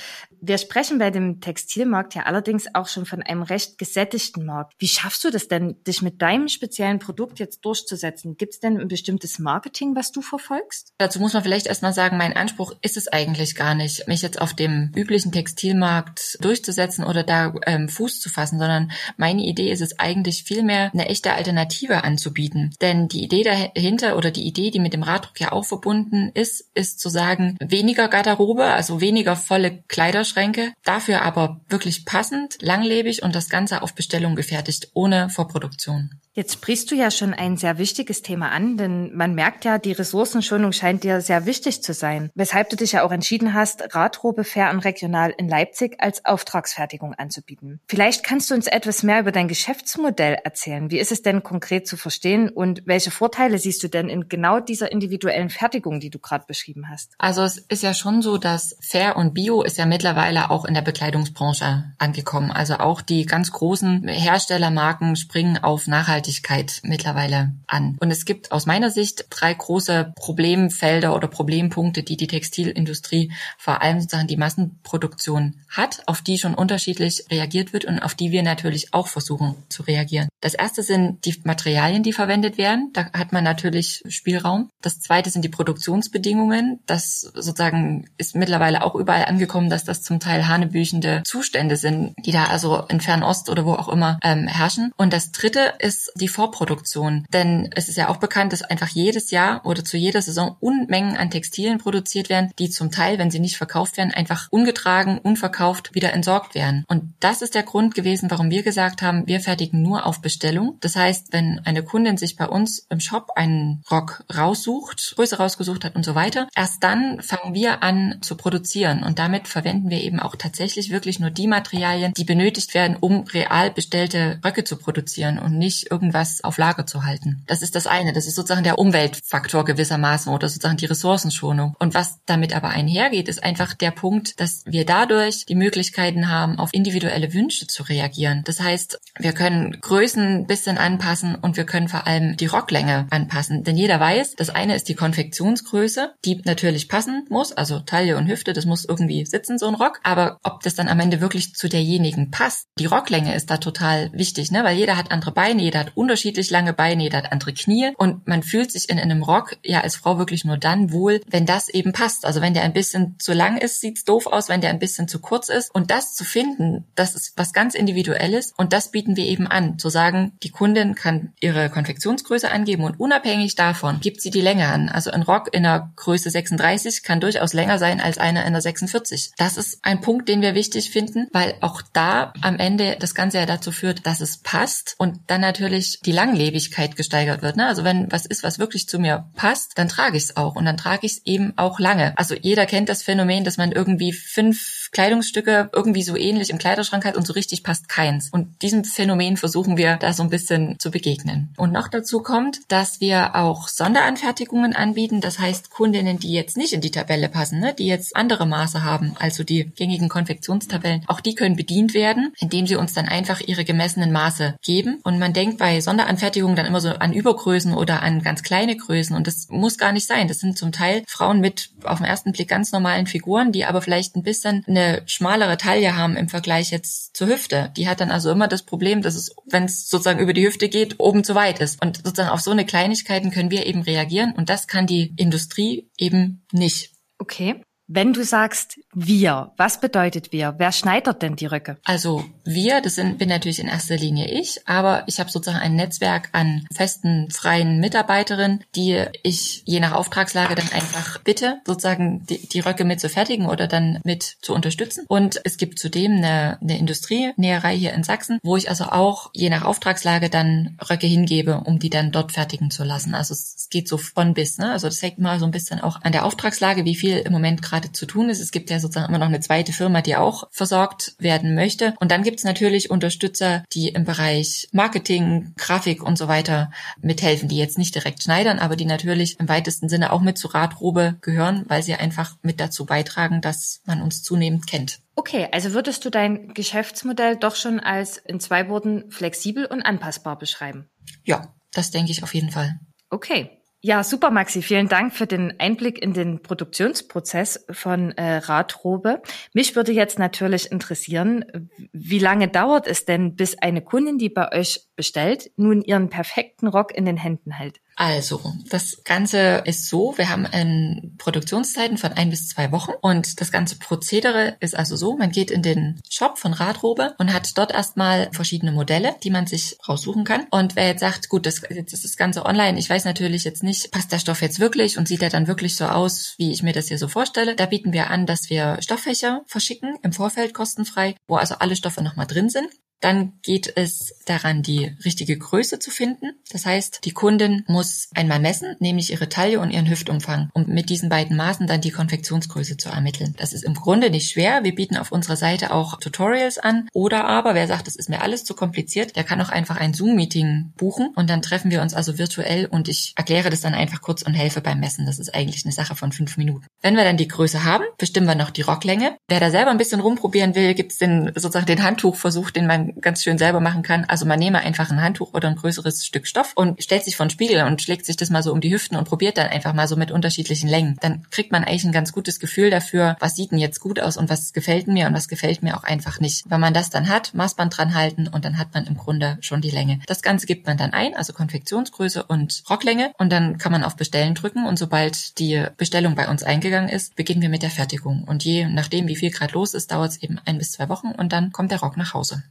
Wir 0.41 0.57
sprechen 0.57 0.99
bei 0.99 1.09
dem 1.09 1.41
Textilmarkt 1.41 2.15
ja 2.15 2.23
allerdings 2.23 2.67
auch 2.73 2.87
schon 2.87 3.05
von 3.05 3.23
einem 3.23 3.41
recht 3.41 3.77
gesättigten 3.77 4.45
Markt. 4.45 4.73
Wie 4.77 4.87
schaffst 4.87 5.23
du 5.23 5.31
das 5.31 5.47
denn, 5.47 5.75
dich 5.85 6.01
mit 6.01 6.21
deinem 6.21 6.47
speziellen 6.47 6.99
Produkt 6.99 7.39
jetzt 7.39 7.65
durchzusetzen? 7.65 8.37
Gibt 8.37 8.53
es 8.53 8.59
denn 8.59 8.79
ein 8.79 8.87
bestimmtes 8.87 9.39
Marketing, 9.39 9.95
was 9.95 10.11
du 10.11 10.21
verfolgst? 10.21 10.93
Dazu 10.97 11.19
muss 11.19 11.33
man 11.33 11.43
vielleicht 11.43 11.67
erstmal 11.67 11.93
sagen, 11.93 12.17
mein 12.17 12.35
Anspruch 12.35 12.73
ist 12.81 12.97
es 12.97 13.07
eigentlich 13.07 13.55
gar 13.55 13.73
nicht, 13.73 14.07
mich 14.07 14.21
jetzt 14.21 14.39
auf 14.39 14.53
dem 14.53 14.91
üblichen 14.95 15.31
Textilmarkt 15.31 16.37
durchzusetzen 16.41 17.03
oder 17.03 17.23
da 17.23 17.53
ähm, 17.65 17.89
Fuß 17.89 18.19
zu 18.19 18.29
fassen, 18.29 18.59
sondern 18.59 18.91
meine 19.17 19.43
Idee 19.43 19.71
ist 19.71 19.81
es 19.81 19.97
eigentlich 19.97 20.43
vielmehr, 20.43 20.91
eine 20.93 21.09
echte 21.09 21.33
Alternative 21.33 22.03
anzubieten. 22.03 22.75
Denn 22.81 22.86
die 22.95 23.23
Idee 23.23 23.43
dahinter 23.43 24.17
oder 24.17 24.31
die 24.31 24.45
Idee, 24.45 24.71
die 24.71 24.79
mit 24.79 24.93
dem 24.93 25.03
Raddruck 25.03 25.39
ja 25.39 25.51
auch 25.51 25.65
verbunden 25.65 26.31
ist, 26.33 26.69
ist 26.73 26.99
zu 26.99 27.09
sagen, 27.09 27.55
weniger 27.59 28.07
Garderobe, 28.07 28.65
also 28.65 28.99
weniger 28.99 29.35
volle 29.35 29.83
Kleider 29.87 30.17
Kleiderschränke, 30.17 30.73
dafür 30.83 31.21
aber 31.21 31.61
wirklich 31.69 32.05
passend, 32.05 32.61
langlebig 32.61 33.23
und 33.23 33.35
das 33.35 33.49
Ganze 33.49 33.81
auf 33.81 33.93
Bestellung 33.93 34.35
gefertigt, 34.35 34.89
ohne 34.93 35.29
Vorproduktion. 35.29 36.11
Jetzt 36.37 36.53
sprichst 36.53 36.91
du 36.91 36.95
ja 36.95 37.09
schon 37.09 37.33
ein 37.33 37.57
sehr 37.57 37.79
wichtiges 37.79 38.21
Thema 38.21 38.51
an, 38.51 38.77
denn 38.77 39.15
man 39.15 39.33
merkt 39.33 39.65
ja, 39.65 39.79
die 39.79 39.91
Ressourcenschonung 39.91 40.71
scheint 40.71 41.03
dir 41.03 41.19
sehr 41.19 41.47
wichtig 41.47 41.81
zu 41.81 41.93
sein, 41.93 42.29
weshalb 42.35 42.69
du 42.69 42.75
dich 42.75 42.91
ja 42.91 43.03
auch 43.03 43.11
entschieden 43.11 43.55
hast, 43.55 43.95
Radrobe 43.95 44.43
Fair 44.43 44.69
und 44.69 44.81
Regional 44.81 45.33
in 45.35 45.49
Leipzig 45.49 45.95
als 45.97 46.25
Auftragsfertigung 46.25 47.15
anzubieten. 47.15 47.79
Vielleicht 47.87 48.23
kannst 48.23 48.51
du 48.51 48.53
uns 48.53 48.67
etwas 48.67 49.01
mehr 49.01 49.19
über 49.19 49.31
dein 49.31 49.47
Geschäftsmodell 49.47 50.37
erzählen. 50.43 50.91
Wie 50.91 50.99
ist 50.99 51.11
es 51.11 51.23
denn 51.23 51.41
konkret 51.41 51.87
zu 51.87 51.97
verstehen 51.97 52.49
und 52.49 52.76
welche 52.85 53.11
Vorteile 53.11 53.57
siehst 53.57 53.83
du 53.83 53.87
denn 53.87 54.09
in 54.09 54.29
genau 54.29 54.59
dieser 54.59 54.91
individuellen 54.91 55.49
Fertigung, 55.49 55.99
die 55.99 56.09
du 56.09 56.19
gerade 56.19 56.45
beschrieben 56.47 56.89
hast? 56.89 57.13
Also 57.17 57.43
es 57.43 57.57
ist 57.57 57.83
ja 57.83 57.93
schon 57.93 58.21
so, 58.21 58.37
dass 58.37 58.77
Fair 58.81 59.15
und 59.17 59.33
Bio 59.33 59.61
ist 59.61 59.77
ja 59.77 59.85
mittlerweile 59.85 60.49
auch 60.51 60.65
in 60.65 60.73
der 60.73 60.81
Bekleidungsbranche 60.81 61.93
angekommen. 61.97 62.51
Also 62.51 62.75
auch 62.75 63.01
die 63.01 63.25
ganz 63.25 63.51
großen 63.51 64.07
Herstellermarken 64.07 65.15
springen 65.15 65.57
auf 65.57 65.87
Nachhaltigkeit 65.87 66.79
mittlerweile 66.83 67.53
an. 67.67 67.97
Und 67.99 68.11
es 68.11 68.25
gibt 68.25 68.51
aus 68.51 68.65
meiner 68.65 68.91
Sicht 68.91 69.25
drei 69.29 69.53
große 69.53 70.13
Problemfelder 70.15 71.15
oder 71.15 71.27
Problempunkte, 71.27 72.03
die 72.03 72.17
die 72.17 72.27
Textilindustrie, 72.27 73.31
vor 73.57 73.81
allem 73.81 73.99
sozusagen 73.99 74.27
die 74.27 74.37
Massenproduktion 74.37 75.55
hat, 75.69 76.03
auf 76.07 76.21
die 76.21 76.37
schon 76.37 76.55
unterschiedlich 76.55 77.25
reagiert 77.29 77.73
wird 77.73 77.85
und 77.85 77.99
auf 77.99 78.15
die 78.15 78.31
wir 78.31 78.43
natürlich 78.43 78.93
auch 78.93 79.07
versuchen 79.07 79.55
zu 79.69 79.83
reagieren. 79.83 80.27
Das 80.41 80.53
erste 80.53 80.83
sind 80.83 81.25
die 81.25 81.35
Materialien, 81.43 82.03
die 82.03 82.13
verwendet 82.13 82.57
werden. 82.57 82.66
Da 82.93 83.11
hat 83.13 83.33
man 83.33 83.43
natürlich 83.43 84.03
Spielraum. 84.07 84.69
Das 84.81 84.99
zweite 84.99 85.29
sind 85.29 85.43
die 85.43 85.49
Produktionsbedingungen. 85.49 86.79
Das 86.85 87.21
sozusagen 87.21 88.09
ist 88.17 88.35
mittlerweile 88.35 88.83
auch 88.83 88.95
überall 88.95 89.25
angekommen, 89.25 89.69
dass 89.69 89.83
das 89.83 90.01
zum 90.01 90.19
Teil 90.19 90.47
hanebüchende 90.47 91.23
Zustände 91.25 91.77
sind, 91.77 92.13
die 92.25 92.31
da 92.31 92.45
also 92.45 92.83
in 92.89 93.01
Fernost 93.01 93.49
oder 93.49 93.65
wo 93.65 93.73
auch 93.73 93.89
immer 93.89 94.19
ähm, 94.23 94.47
herrschen. 94.47 94.91
Und 94.97 95.13
das 95.13 95.31
dritte 95.31 95.73
ist 95.79 96.11
die 96.15 96.27
Vorproduktion. 96.27 97.25
Denn 97.31 97.69
es 97.75 97.89
ist 97.89 97.97
ja 97.97 98.09
auch 98.09 98.17
bekannt, 98.17 98.53
dass 98.53 98.61
einfach 98.61 98.89
jedes 98.89 99.31
Jahr 99.31 99.65
oder 99.65 99.83
zu 99.83 99.97
jeder 99.97 100.21
Saison 100.21 100.55
Unmengen 100.59 101.17
an 101.17 101.29
Textilien 101.29 101.77
produziert 101.77 102.29
werden, 102.29 102.51
die 102.59 102.69
zum 102.69 102.91
Teil, 102.91 103.19
wenn 103.19 103.31
sie 103.31 103.39
nicht 103.39 103.57
verkauft 103.57 103.97
werden, 103.97 104.13
einfach 104.13 104.47
ungetragen, 104.51 105.19
unverkauft 105.19 105.93
wieder 105.93 106.13
entsorgt 106.13 106.55
werden. 106.55 106.83
Und 106.87 107.13
das 107.19 107.41
ist 107.41 107.55
der 107.55 107.63
Grund 107.63 107.95
gewesen, 107.95 108.31
warum 108.31 108.49
wir 108.49 108.63
gesagt 108.63 109.01
haben, 109.01 109.27
wir 109.27 109.39
fertigen 109.39 109.81
nur 109.81 110.05
auf 110.05 110.21
Bestellung. 110.21 110.77
Das 110.81 110.95
heißt, 110.95 111.31
wenn 111.31 111.61
eine 111.65 111.83
Kundin 111.83 112.17
sich 112.17 112.35
bei 112.35 112.47
uns 112.47 112.56
im 112.89 112.99
Shop 112.99 113.31
einen 113.35 113.83
Rock 113.91 114.23
raussucht, 114.35 115.13
Größe 115.15 115.37
rausgesucht 115.37 115.85
hat 115.85 115.95
und 115.95 116.03
so 116.03 116.15
weiter, 116.15 116.47
erst 116.55 116.83
dann 116.83 117.21
fangen 117.21 117.53
wir 117.53 117.83
an 117.83 118.17
zu 118.21 118.35
produzieren. 118.35 119.03
Und 119.03 119.19
damit 119.19 119.47
verwenden 119.47 119.89
wir 119.89 120.01
eben 120.01 120.19
auch 120.19 120.35
tatsächlich 120.35 120.89
wirklich 120.91 121.19
nur 121.19 121.29
die 121.29 121.47
Materialien, 121.47 122.13
die 122.15 122.23
benötigt 122.23 122.73
werden, 122.73 122.97
um 122.99 123.23
real 123.33 123.71
bestellte 123.71 124.39
Röcke 124.43 124.63
zu 124.63 124.77
produzieren 124.77 125.39
und 125.39 125.57
nicht 125.57 125.91
irgendwas 125.91 126.43
auf 126.43 126.57
Lager 126.57 126.85
zu 126.85 127.03
halten. 127.03 127.43
Das 127.47 127.61
ist 127.61 127.75
das 127.75 127.87
eine. 127.87 128.13
Das 128.13 128.27
ist 128.27 128.35
sozusagen 128.35 128.63
der 128.63 128.79
Umweltfaktor 128.79 129.65
gewissermaßen 129.65 130.33
oder 130.33 130.49
sozusagen 130.49 130.77
die 130.77 130.85
Ressourcenschonung. 130.85 131.75
Und 131.79 131.93
was 131.93 132.19
damit 132.25 132.55
aber 132.55 132.69
einhergeht, 132.69 133.27
ist 133.27 133.43
einfach 133.43 133.73
der 133.73 133.91
Punkt, 133.91 134.39
dass 134.39 134.63
wir 134.65 134.85
dadurch 134.85 135.45
die 135.45 135.55
Möglichkeiten 135.55 136.29
haben, 136.29 136.59
auf 136.59 136.73
individuelle 136.73 137.33
Wünsche 137.33 137.67
zu 137.67 137.83
reagieren. 137.83 138.43
Das 138.45 138.59
heißt, 138.59 138.99
wir 139.19 139.33
können 139.33 139.77
Größen 139.81 140.23
ein 140.23 140.47
bisschen 140.47 140.77
anpassen 140.77 141.35
und 141.35 141.57
wir 141.57 141.65
können 141.65 141.87
vor 141.87 142.07
allem 142.07 142.37
die 142.37 142.46
Rocklänge 142.47 143.07
anpassen. 143.09 143.63
Denn 143.63 143.77
jeder 143.77 143.99
weiß, 143.99 144.35
das 144.35 144.49
eine 144.49 144.75
ist 144.75 144.89
die 144.89 144.95
Konfektionsgröße, 144.95 146.13
die 146.25 146.41
natürlich 146.45 146.89
passen 146.89 147.25
muss, 147.29 147.51
also 147.51 147.79
Taille 147.79 148.17
und 148.17 148.27
Hüfte, 148.27 148.53
das 148.53 148.65
muss 148.65 148.85
irgendwie 148.85 149.25
sitzen, 149.25 149.57
so 149.57 149.67
ein 149.67 149.75
Rock. 149.75 149.99
Aber 150.03 150.39
ob 150.43 150.61
das 150.61 150.75
dann 150.75 150.87
am 150.87 150.99
Ende 150.99 151.21
wirklich 151.21 151.53
zu 151.53 151.69
derjenigen 151.69 152.31
passt, 152.31 152.67
die 152.79 152.85
Rocklänge 152.85 153.35
ist 153.35 153.49
da 153.49 153.57
total 153.57 154.11
wichtig, 154.13 154.51
ne? 154.51 154.63
weil 154.63 154.77
jeder 154.77 154.97
hat 154.97 155.11
andere 155.11 155.31
Beine, 155.31 155.61
jeder 155.61 155.79
hat 155.79 155.91
unterschiedlich 155.95 156.49
lange 156.49 156.73
Beine, 156.73 157.03
jeder 157.03 157.19
hat 157.19 157.31
andere 157.31 157.53
Knie 157.53 157.93
und 157.97 158.27
man 158.27 158.43
fühlt 158.43 158.71
sich 158.71 158.89
in 158.89 158.99
einem 158.99 159.23
Rock 159.23 159.57
ja 159.63 159.81
als 159.81 159.95
Frau 159.95 160.17
wirklich 160.17 160.45
nur 160.45 160.57
dann 160.57 160.91
wohl, 160.91 161.21
wenn 161.27 161.45
das 161.45 161.69
eben 161.69 161.93
passt. 161.93 162.25
Also 162.25 162.41
wenn 162.41 162.53
der 162.53 162.63
ein 162.63 162.73
bisschen 162.73 163.15
zu 163.19 163.33
lang 163.33 163.57
ist, 163.57 163.79
sieht's 163.81 164.03
doof 164.03 164.27
aus, 164.27 164.49
wenn 164.49 164.61
der 164.61 164.69
ein 164.69 164.79
bisschen 164.79 165.07
zu 165.07 165.19
kurz 165.19 165.49
ist. 165.49 165.73
Und 165.73 165.91
das 165.91 166.15
zu 166.15 166.23
finden, 166.23 166.85
das 166.95 167.15
ist 167.15 167.33
was 167.35 167.53
ganz 167.53 167.75
Individuelles 167.75 168.53
und 168.57 168.73
das 168.73 168.91
bieten 168.91 169.15
wir 169.15 169.25
eben 169.25 169.47
an. 169.47 169.77
Zu 169.79 169.89
sagen, 169.89 170.33
die 170.43 170.51
Kundin 170.51 170.95
kann 170.95 171.33
ihre 171.39 171.69
Konfektionsgröße 171.69 172.26
angeben 172.51 172.83
und 172.83 172.99
unabhängig 172.99 173.55
davon 173.55 173.99
gibt 173.99 174.21
sie 174.21 174.29
die 174.29 174.41
Länge 174.41 174.67
an. 174.67 174.89
Also 174.89 175.11
ein 175.11 175.21
Rock 175.21 175.53
in 175.53 175.63
der 175.63 175.91
Größe 175.95 176.29
36 176.29 177.03
kann 177.03 177.19
durchaus 177.19 177.53
länger 177.53 177.77
sein 177.79 178.01
als 178.01 178.17
einer 178.17 178.45
in 178.45 178.53
der 178.53 178.61
46. 178.61 179.31
Das 179.37 179.57
ist 179.57 179.79
ein 179.83 180.01
Punkt, 180.01 180.29
den 180.29 180.41
wir 180.41 180.55
wichtig 180.55 180.91
finden, 180.91 181.27
weil 181.31 181.55
auch 181.61 181.81
da 181.93 182.33
am 182.41 182.57
Ende 182.57 182.97
das 182.99 183.15
Ganze 183.15 183.37
ja 183.37 183.45
dazu 183.45 183.71
führt, 183.71 184.05
dass 184.05 184.21
es 184.21 184.37
passt 184.37 184.95
und 184.97 185.19
dann 185.27 185.41
natürlich 185.41 185.99
die 186.01 186.11
Langlebigkeit 186.11 186.95
gesteigert 186.95 187.41
wird. 187.41 187.57
Ne? 187.57 187.67
Also 187.67 187.83
wenn 187.83 188.11
was 188.11 188.25
ist, 188.25 188.43
was 188.43 188.59
wirklich 188.59 188.87
zu 188.87 188.99
mir 188.99 189.25
passt, 189.35 189.77
dann 189.77 189.87
trage 189.87 190.17
ich 190.17 190.23
es 190.23 190.37
auch 190.37 190.55
und 190.55 190.65
dann 190.65 190.77
trage 190.77 191.05
ich 191.05 191.13
es 191.13 191.25
eben 191.25 191.53
auch 191.57 191.79
lange. 191.79 192.17
Also 192.17 192.35
jeder 192.35 192.65
kennt 192.65 192.89
das 192.89 193.03
Phänomen, 193.03 193.43
dass 193.43 193.57
man 193.57 193.71
irgendwie 193.71 194.13
fünf 194.13 194.76
Kleidungsstücke 194.91 195.69
irgendwie 195.73 196.03
so 196.03 196.15
ähnlich 196.15 196.49
im 196.49 196.57
Kleiderschrank 196.57 197.05
hat 197.05 197.17
und 197.17 197.25
so 197.27 197.33
richtig 197.33 197.63
passt 197.63 197.89
keins. 197.89 198.29
Und 198.31 198.61
diesem 198.61 198.83
Phänomen 198.83 199.37
versuchen 199.37 199.77
wir 199.77 199.97
da 199.97 200.13
so 200.13 200.23
ein 200.23 200.29
bisschen 200.29 200.79
zu 200.79 200.91
begegnen. 200.91 201.53
Und 201.57 201.71
noch 201.71 201.87
dazu 201.87 202.21
kommt, 202.21 202.59
dass 202.67 203.01
wir 203.01 203.35
auch 203.35 203.67
Sonderanfertigungen 203.67 204.75
anbieten. 204.75 205.21
Das 205.21 205.39
heißt, 205.39 205.69
Kundinnen, 205.69 206.19
die 206.19 206.31
jetzt 206.31 206.57
nicht 206.57 206.73
in 206.73 206.81
die 206.81 206.91
Tabelle 206.91 207.29
passen, 207.29 207.59
ne, 207.59 207.73
die 207.73 207.87
jetzt 207.87 208.15
andere 208.15 208.45
Maße 208.45 208.83
haben, 208.83 209.15
also 209.19 209.43
die 209.43 209.71
gängigen 209.75 210.09
Konfektionstabellen, 210.09 211.03
auch 211.07 211.21
die 211.21 211.35
können 211.35 211.55
bedient 211.55 211.93
werden, 211.93 212.33
indem 212.39 212.67
sie 212.67 212.75
uns 212.75 212.93
dann 212.93 213.07
einfach 213.07 213.41
ihre 213.41 213.65
gemessenen 213.65 214.11
Maße 214.11 214.55
geben. 214.63 214.99
Und 215.03 215.19
man 215.19 215.33
denkt 215.33 215.57
bei 215.57 215.81
Sonderanfertigungen 215.81 216.55
dann 216.55 216.65
immer 216.65 216.81
so 216.81 216.89
an 216.89 217.13
Übergrößen 217.13 217.73
oder 217.73 218.01
an 218.01 218.21
ganz 218.21 218.43
kleine 218.43 218.75
Größen. 218.75 219.15
Und 219.15 219.27
das 219.27 219.47
muss 219.49 219.77
gar 219.77 219.91
nicht 219.91 220.07
sein. 220.07 220.27
Das 220.27 220.39
sind 220.39 220.57
zum 220.57 220.71
Teil 220.71 221.03
Frauen 221.07 221.39
mit 221.39 221.69
auf 221.83 221.97
den 221.97 222.05
ersten 222.05 222.31
Blick 222.31 222.47
ganz 222.47 222.71
normalen 222.71 223.07
Figuren, 223.07 223.51
die 223.51 223.65
aber 223.65 223.81
vielleicht 223.81 224.15
ein 224.15 224.23
bisschen 224.23 224.63
eine 224.67 224.76
schmalere 225.05 225.57
Taille 225.57 225.95
haben 225.95 226.15
im 226.15 226.29
Vergleich 226.29 226.71
jetzt 226.71 227.15
zur 227.15 227.27
Hüfte. 227.27 227.71
Die 227.77 227.87
hat 227.87 227.99
dann 227.99 228.11
also 228.11 228.31
immer 228.31 228.47
das 228.47 228.63
Problem, 228.63 229.01
dass 229.01 229.15
es, 229.15 229.35
wenn 229.45 229.65
es 229.65 229.89
sozusagen 229.89 230.19
über 230.19 230.33
die 230.33 230.45
Hüfte 230.45 230.69
geht, 230.69 230.99
oben 230.99 231.23
zu 231.23 231.35
weit 231.35 231.59
ist. 231.59 231.81
Und 231.83 231.97
sozusagen 231.97 232.29
auf 232.29 232.41
so 232.41 232.51
eine 232.51 232.65
Kleinigkeiten 232.65 233.31
können 233.31 233.51
wir 233.51 233.65
eben 233.65 233.81
reagieren 233.81 234.33
und 234.35 234.49
das 234.49 234.67
kann 234.67 234.87
die 234.87 235.13
Industrie 235.17 235.89
eben 235.97 236.45
nicht. 236.51 236.91
Okay. 237.19 237.61
Wenn 237.89 238.11
du 238.11 238.25
sagst 238.25 238.79
wir, 238.93 239.53
was 239.55 239.79
bedeutet 239.79 240.33
wir? 240.33 240.55
Wer 240.57 240.73
schneidet 240.73 241.21
denn 241.21 241.37
die 241.37 241.45
Röcke? 241.45 241.77
Also 241.85 242.25
wir, 242.43 242.81
das 242.81 242.95
sind, 242.95 243.17
bin 243.17 243.29
natürlich 243.29 243.59
in 243.59 243.67
erster 243.67 243.95
Linie 243.95 244.27
ich, 244.27 244.67
aber 244.67 245.03
ich 245.07 245.19
habe 245.19 245.29
sozusagen 245.29 245.61
ein 245.61 245.75
Netzwerk 245.75 246.29
an 246.33 246.65
festen, 246.73 247.29
freien 247.31 247.79
Mitarbeiterinnen, 247.79 248.65
die 248.75 249.05
ich 249.23 249.63
je 249.65 249.79
nach 249.79 249.93
Auftragslage 249.93 250.55
dann 250.55 250.69
einfach 250.73 251.19
bitte, 251.19 251.61
sozusagen 251.65 252.25
die, 252.25 252.49
die 252.49 252.59
Röcke 252.59 252.83
mit 252.83 252.99
zu 252.99 253.07
fertigen 253.07 253.45
oder 253.45 253.67
dann 253.67 253.99
mit 254.03 254.37
zu 254.41 254.53
unterstützen. 254.53 255.05
Und 255.07 255.39
es 255.45 255.55
gibt 255.57 255.79
zudem 255.79 256.17
eine, 256.17 256.59
eine 256.59 256.77
Industrienäherei 256.79 257.77
hier 257.77 257.93
in 257.93 258.03
Sachsen, 258.03 258.39
wo 258.43 258.57
ich 258.57 258.69
also 258.69 258.85
auch 258.85 259.29
je 259.33 259.49
nach 259.49 259.63
Auftragslage 259.63 260.29
dann 260.29 260.77
Röcke 260.89 261.07
hingebe, 261.07 261.61
um 261.65 261.79
die 261.79 261.89
dann 261.89 262.11
dort 262.11 262.33
fertigen 262.33 262.69
zu 262.69 262.83
lassen. 262.83 263.15
Also 263.15 263.33
es, 263.33 263.55
es 263.55 263.69
geht 263.69 263.87
so 263.87 263.97
von 263.97 264.33
bis. 264.33 264.57
Ne? 264.57 264.71
Also 264.71 264.87
das 264.87 265.01
hängt 265.01 265.19
mal 265.19 265.39
so 265.39 265.45
ein 265.45 265.51
bisschen 265.51 265.79
auch 265.79 266.01
an 266.01 266.11
der 266.11 266.25
Auftragslage, 266.25 266.83
wie 266.83 266.95
viel 266.95 267.19
im 267.19 267.31
Moment 267.31 267.61
gerade 267.61 267.76
gerade 267.77 267.91
zu 267.91 268.05
tun 268.05 268.29
ist. 268.29 268.39
Es 268.39 268.51
gibt 268.51 268.69
ja 268.69 268.79
sozusagen 268.79 269.07
immer 269.07 269.19
noch 269.19 269.27
eine 269.27 269.39
zweite 269.39 269.73
Firma, 269.73 270.01
die 270.01 270.15
auch 270.15 270.47
versorgt 270.51 271.15
werden 271.19 271.55
möchte. 271.55 271.93
Und 271.99 272.11
dann 272.11 272.23
gibt 272.23 272.39
es 272.39 272.43
natürlich 272.43 272.89
Unterstützer, 272.89 273.63
die 273.73 273.89
im 273.89 274.03
Bereich 274.03 274.67
Marketing, 274.71 275.53
Grafik 275.57 276.03
und 276.03 276.17
so 276.17 276.27
weiter 276.27 276.71
mithelfen, 277.01 277.49
die 277.49 277.57
jetzt 277.57 277.77
nicht 277.77 277.95
direkt 277.95 278.23
schneidern, 278.23 278.59
aber 278.59 278.75
die 278.75 278.85
natürlich 278.85 279.39
im 279.39 279.49
weitesten 279.49 279.89
Sinne 279.89 280.11
auch 280.11 280.21
mit 280.21 280.37
zur 280.37 280.55
Radrobe 280.55 281.17
gehören, 281.21 281.65
weil 281.67 281.83
sie 281.83 281.95
einfach 281.95 282.35
mit 282.41 282.59
dazu 282.59 282.85
beitragen, 282.85 283.41
dass 283.41 283.81
man 283.85 284.01
uns 284.01 284.23
zunehmend 284.23 284.67
kennt. 284.67 284.99
Okay, 285.15 285.47
also 285.51 285.73
würdest 285.73 286.05
du 286.05 286.09
dein 286.09 286.53
Geschäftsmodell 286.53 287.37
doch 287.37 287.55
schon 287.55 287.79
als 287.79 288.17
in 288.17 288.39
zwei 288.39 288.69
Worten 288.69 289.09
flexibel 289.09 289.65
und 289.65 289.81
anpassbar 289.81 290.37
beschreiben? 290.37 290.89
Ja, 291.23 291.55
das 291.73 291.91
denke 291.91 292.11
ich 292.11 292.23
auf 292.23 292.33
jeden 292.33 292.51
Fall. 292.51 292.79
Okay, 293.09 293.56
ja, 293.87 294.03
super, 294.03 294.31
Maxi. 294.31 294.61
Vielen 294.61 294.89
Dank 294.89 295.13
für 295.13 295.27
den 295.27 295.61
Einblick 295.61 295.97
in 295.97 296.11
den 296.11 296.41
Produktionsprozess 296.41 297.65
von 297.71 298.11
äh, 298.17 298.39
Radrobe. 298.39 299.21
Mich 299.53 299.77
würde 299.77 299.93
jetzt 299.93 300.19
natürlich 300.19 300.73
interessieren, 300.73 301.69
wie 301.93 302.19
lange 302.19 302.49
dauert 302.49 302.85
es 302.85 303.05
denn, 303.05 303.37
bis 303.37 303.57
eine 303.57 303.81
Kundin, 303.81 304.17
die 304.17 304.27
bei 304.27 304.51
euch 304.51 304.81
bestellt, 304.97 305.51
nun 305.55 305.81
ihren 305.81 306.09
perfekten 306.09 306.67
Rock 306.67 306.93
in 306.93 307.05
den 307.05 307.15
Händen 307.15 307.51
hält? 307.51 307.79
Also, 307.99 308.53
das 308.69 309.03
Ganze 309.03 309.63
ist 309.65 309.89
so, 309.89 310.13
wir 310.17 310.29
haben 310.29 310.45
in 310.45 311.15
Produktionszeiten 311.17 311.97
von 311.97 312.13
ein 312.13 312.29
bis 312.29 312.47
zwei 312.47 312.71
Wochen 312.71 312.91
und 313.01 313.41
das 313.41 313.51
ganze 313.51 313.79
Prozedere 313.79 314.55
ist 314.59 314.77
also 314.77 314.95
so, 314.95 315.17
man 315.17 315.31
geht 315.31 315.49
in 315.49 315.63
den 315.63 315.99
Shop 316.07 316.37
von 316.37 316.53
Radrobe 316.53 317.15
und 317.17 317.33
hat 317.33 317.57
dort 317.57 317.71
erstmal 317.71 318.29
verschiedene 318.31 318.71
Modelle, 318.71 319.15
die 319.23 319.31
man 319.31 319.47
sich 319.47 319.79
raussuchen 319.89 320.25
kann. 320.25 320.45
Und 320.51 320.75
wer 320.75 320.85
jetzt 320.85 320.99
sagt, 320.99 321.27
gut, 321.27 321.47
das, 321.47 321.61
das 321.61 321.93
ist 321.93 322.03
das 322.03 322.17
Ganze 322.17 322.45
online, 322.45 322.77
ich 322.77 322.87
weiß 322.87 323.03
natürlich 323.05 323.43
jetzt 323.43 323.63
nicht, 323.63 323.91
passt 323.91 324.11
der 324.11 324.19
Stoff 324.19 324.43
jetzt 324.43 324.59
wirklich 324.59 324.99
und 324.99 325.07
sieht 325.07 325.23
er 325.23 325.31
dann 325.31 325.47
wirklich 325.47 325.75
so 325.75 325.85
aus, 325.85 326.35
wie 326.37 326.51
ich 326.51 326.61
mir 326.61 326.73
das 326.73 326.89
hier 326.89 326.99
so 326.99 327.07
vorstelle, 327.07 327.55
da 327.55 327.65
bieten 327.65 327.93
wir 327.93 328.11
an, 328.11 328.27
dass 328.27 328.51
wir 328.51 328.77
Stofffächer 328.79 329.41
verschicken, 329.47 329.97
im 330.03 330.13
Vorfeld 330.13 330.53
kostenfrei, 330.53 331.15
wo 331.27 331.37
also 331.37 331.55
alle 331.55 331.75
Stoffe 331.75 332.03
nochmal 332.03 332.27
drin 332.27 332.51
sind. 332.51 332.69
Dann 332.99 333.33
geht 333.41 333.71
es 333.75 334.15
daran, 334.25 334.63
die 334.63 334.95
richtige 335.05 335.37
Größe 335.37 335.79
zu 335.79 335.91
finden. 335.91 336.33
Das 336.51 336.65
heißt, 336.65 337.01
die 337.05 337.11
Kundin 337.11 337.63
muss 337.67 338.09
einmal 338.15 338.39
messen, 338.39 338.75
nämlich 338.79 339.11
ihre 339.11 339.29
Taille 339.29 339.59
und 339.59 339.71
ihren 339.71 339.89
Hüftumfang, 339.89 340.49
um 340.53 340.65
mit 340.67 340.89
diesen 340.89 341.09
beiden 341.09 341.37
Maßen 341.37 341.67
dann 341.67 341.81
die 341.81 341.91
Konfektionsgröße 341.91 342.77
zu 342.77 342.89
ermitteln. 342.89 343.35
Das 343.37 343.53
ist 343.53 343.63
im 343.63 343.75
Grunde 343.75 344.09
nicht 344.09 344.31
schwer. 344.31 344.63
Wir 344.63 344.73
bieten 344.73 344.97
auf 344.97 345.11
unserer 345.11 345.35
Seite 345.35 345.71
auch 345.71 345.99
Tutorials 345.99 346.57
an. 346.57 346.87
Oder 346.93 347.25
aber, 347.25 347.55
wer 347.55 347.67
sagt, 347.67 347.87
das 347.87 347.95
ist 347.95 348.09
mir 348.09 348.21
alles 348.21 348.43
zu 348.43 348.53
kompliziert, 348.55 349.15
der 349.15 349.23
kann 349.23 349.41
auch 349.41 349.49
einfach 349.49 349.77
ein 349.77 349.93
Zoom-Meeting 349.93 350.73
buchen 350.77 351.11
und 351.15 351.29
dann 351.29 351.41
treffen 351.41 351.71
wir 351.71 351.81
uns 351.81 351.93
also 351.93 352.17
virtuell 352.17 352.65
und 352.65 352.87
ich 352.87 353.13
erkläre 353.15 353.49
das 353.49 353.61
dann 353.61 353.73
einfach 353.73 354.01
kurz 354.01 354.21
und 354.21 354.33
helfe 354.33 354.61
beim 354.61 354.79
Messen. 354.79 355.05
Das 355.05 355.19
ist 355.19 355.33
eigentlich 355.33 355.65
eine 355.65 355.73
Sache 355.73 355.95
von 355.95 356.11
fünf 356.11 356.37
Minuten. 356.37 356.65
Wenn 356.81 356.95
wir 356.95 357.03
dann 357.03 357.17
die 357.17 357.27
Größe 357.27 357.63
haben, 357.63 357.83
bestimmen 357.97 358.27
wir 358.27 358.35
noch 358.35 358.49
die 358.49 358.61
Rocklänge. 358.61 359.17
Wer 359.27 359.39
da 359.39 359.51
selber 359.51 359.71
ein 359.71 359.77
bisschen 359.77 359.99
rumprobieren 359.99 360.55
will, 360.55 360.73
gibt 360.73 360.91
es 360.91 360.97
den 360.97 361.31
sozusagen 361.35 361.65
den 361.65 361.83
Handtuchversuch, 361.83 362.51
den 362.51 362.67
ganz 363.01 363.23
schön 363.23 363.37
selber 363.37 363.59
machen 363.59 363.83
kann. 363.83 364.05
Also 364.05 364.25
man 364.25 364.39
nehme 364.39 364.59
einfach 364.59 364.89
ein 364.89 365.01
Handtuch 365.01 365.33
oder 365.33 365.47
ein 365.49 365.55
größeres 365.55 366.05
Stück 366.05 366.27
Stoff 366.27 366.53
und 366.55 366.81
stellt 366.83 367.03
sich 367.03 367.15
vor 367.15 367.25
den 367.25 367.31
Spiegel 367.31 367.63
und 367.63 367.81
schlägt 367.81 368.05
sich 368.05 368.17
das 368.17 368.29
mal 368.29 368.43
so 368.43 368.51
um 368.51 368.61
die 368.61 368.73
Hüften 368.73 368.97
und 368.97 369.07
probiert 369.07 369.37
dann 369.37 369.47
einfach 369.47 369.73
mal 369.73 369.87
so 369.87 369.95
mit 369.95 370.11
unterschiedlichen 370.11 370.69
Längen. 370.69 370.97
Dann 371.01 371.25
kriegt 371.29 371.51
man 371.51 371.63
eigentlich 371.63 371.85
ein 371.85 371.91
ganz 371.91 372.11
gutes 372.11 372.39
Gefühl 372.39 372.69
dafür, 372.69 373.15
was 373.19 373.35
sieht 373.35 373.51
denn 373.51 373.59
jetzt 373.59 373.79
gut 373.79 373.99
aus 373.99 374.17
und 374.17 374.29
was 374.29 374.53
gefällt 374.53 374.87
mir 374.87 375.07
und 375.07 375.13
was 375.13 375.27
gefällt 375.27 375.63
mir 375.63 375.77
auch 375.77 375.83
einfach 375.83 376.19
nicht. 376.19 376.45
Wenn 376.49 376.59
man 376.59 376.73
das 376.73 376.89
dann 376.89 377.09
hat, 377.09 377.33
Maßband 377.33 377.77
dran 377.77 377.95
halten 377.95 378.27
und 378.27 378.45
dann 378.45 378.57
hat 378.57 378.73
man 378.73 378.85
im 378.85 378.97
Grunde 378.97 379.37
schon 379.41 379.61
die 379.61 379.69
Länge. 379.69 379.99
Das 380.07 380.21
Ganze 380.21 380.45
gibt 380.45 380.67
man 380.67 380.77
dann 380.77 380.93
ein, 380.93 381.15
also 381.15 381.33
Konfektionsgröße 381.33 382.23
und 382.23 382.63
Rocklänge 382.69 383.11
und 383.17 383.31
dann 383.31 383.57
kann 383.57 383.71
man 383.71 383.83
auf 383.83 383.95
Bestellen 383.95 384.35
drücken 384.35 384.65
und 384.65 384.77
sobald 384.77 385.39
die 385.39 385.65
Bestellung 385.77 386.15
bei 386.15 386.27
uns 386.27 386.43
eingegangen 386.43 386.89
ist, 386.89 387.15
beginnen 387.15 387.41
wir 387.41 387.49
mit 387.49 387.63
der 387.63 387.69
Fertigung. 387.69 388.23
Und 388.23 388.43
je 388.43 388.67
nachdem, 388.67 389.07
wie 389.07 389.15
viel 389.15 389.31
gerade 389.31 389.53
los 389.53 389.73
ist, 389.73 389.91
dauert 389.91 390.11
es 390.11 390.21
eben 390.21 390.39
ein 390.45 390.57
bis 390.57 390.71
zwei 390.71 390.89
Wochen 390.89 391.07
und 391.07 391.33
dann 391.33 391.51
kommt 391.51 391.71
der 391.71 391.79
Rock 391.79 391.97
nach 391.97 392.13
Hause. 392.13 392.43